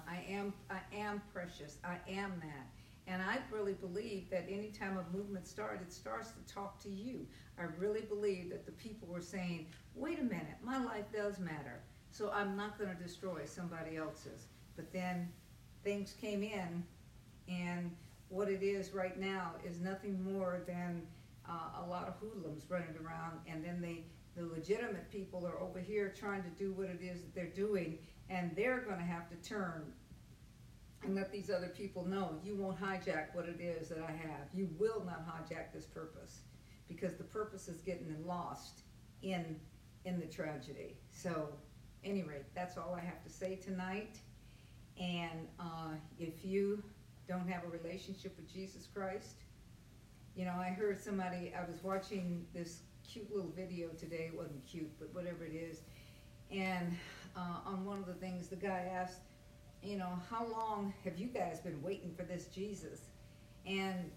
[0.09, 1.78] I am, I am precious.
[1.84, 2.66] I am that.
[3.07, 6.88] And I really believe that any time a movement starts, it starts to talk to
[6.88, 7.26] you.
[7.59, 11.80] I really believe that the people were saying, wait a minute, my life does matter.
[12.11, 14.46] So I'm not going to destroy somebody else's.
[14.76, 15.28] But then
[15.84, 16.84] things came in,
[17.48, 17.90] and
[18.33, 21.03] what it is right now is nothing more than
[21.49, 24.05] uh, a lot of hoodlums running around, and then they,
[24.37, 27.99] the legitimate people are over here trying to do what it is that they're doing,
[28.30, 29.93] and they're going to have to turn
[31.05, 34.49] and let these other people know you won't hijack what it is that I have.
[34.55, 36.43] You will not hijack this purpose
[36.89, 38.83] because the purpose is getting lost
[39.22, 39.57] in
[40.05, 40.97] in the tragedy.
[41.11, 41.49] So,
[42.03, 44.18] any rate, that's all I have to say tonight.
[45.01, 46.83] And uh, if you
[47.29, 49.37] don't have a relationship with Jesus Christ,
[50.35, 51.53] you know, I heard somebody.
[51.57, 54.31] I was watching this cute little video today.
[54.33, 55.81] It wasn't cute, but whatever it is.
[56.51, 56.97] And
[57.37, 59.20] uh, on one of the things, the guy asked
[59.83, 63.01] you know, how long have you guys been waiting for this Jesus?
[63.66, 64.11] And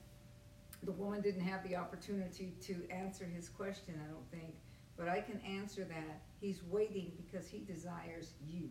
[0.84, 4.56] the woman didn't have the opportunity to answer his question, I don't think.
[4.96, 6.22] But I can answer that.
[6.40, 8.70] He's waiting because he desires you.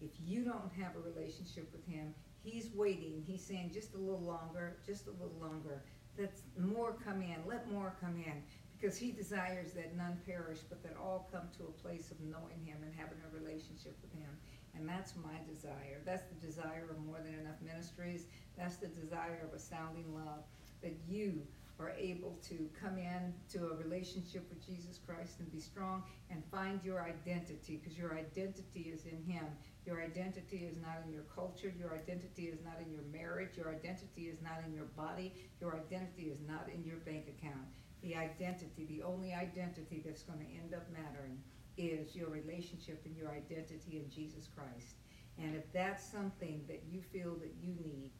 [0.00, 3.24] If you don't have a relationship with him, he's waiting.
[3.26, 5.82] He's saying just a little longer, just a little longer.
[6.18, 7.36] Let's more come in.
[7.46, 8.42] Let more come in
[8.78, 12.60] because he desires that none perish, but that all come to a place of knowing
[12.64, 14.30] him and having a relationship with him.
[14.76, 16.00] And that's my desire.
[16.04, 18.26] That's the desire of More Than Enough Ministries.
[18.58, 20.44] That's the desire of Astounding Love,
[20.82, 21.42] that you
[21.80, 26.42] are able to come in to a relationship with Jesus Christ and be strong and
[26.50, 29.44] find your identity, because your identity is in him.
[29.86, 31.72] Your identity is not in your culture.
[31.78, 33.56] Your identity is not in your marriage.
[33.56, 35.34] Your identity is not in your body.
[35.60, 37.68] Your identity is not in your bank account.
[38.02, 41.38] The identity, the only identity that's going to end up mattering
[41.76, 44.96] is your relationship and your identity in Jesus Christ.
[45.38, 48.10] And if that's something that you feel that you need,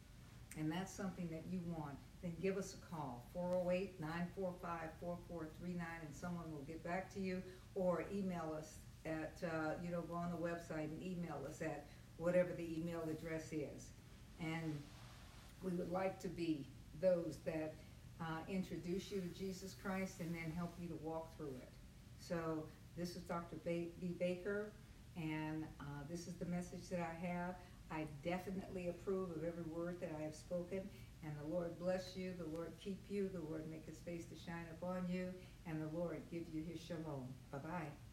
[0.57, 6.15] and that's something that you want, then give us a call, 408 945 4439, and
[6.15, 7.41] someone will get back to you,
[7.75, 11.85] or email us at, uh, you know, go on the website and email us at
[12.17, 13.89] whatever the email address is.
[14.39, 14.77] And
[15.63, 16.65] we would like to be
[17.01, 17.73] those that
[18.21, 21.69] uh, introduce you to Jesus Christ and then help you to walk through it.
[22.19, 22.63] So
[22.97, 23.57] this is Dr.
[23.65, 23.91] B.
[24.19, 24.71] Baker,
[25.17, 27.55] and uh, this is the message that I have.
[27.91, 30.81] I definitely approve of every word that I have spoken,
[31.23, 34.35] and the Lord bless you, the Lord keep you, the Lord make his face to
[34.35, 35.27] shine upon you,
[35.67, 37.27] and the Lord give you his shalom.
[37.51, 38.04] Bye bye.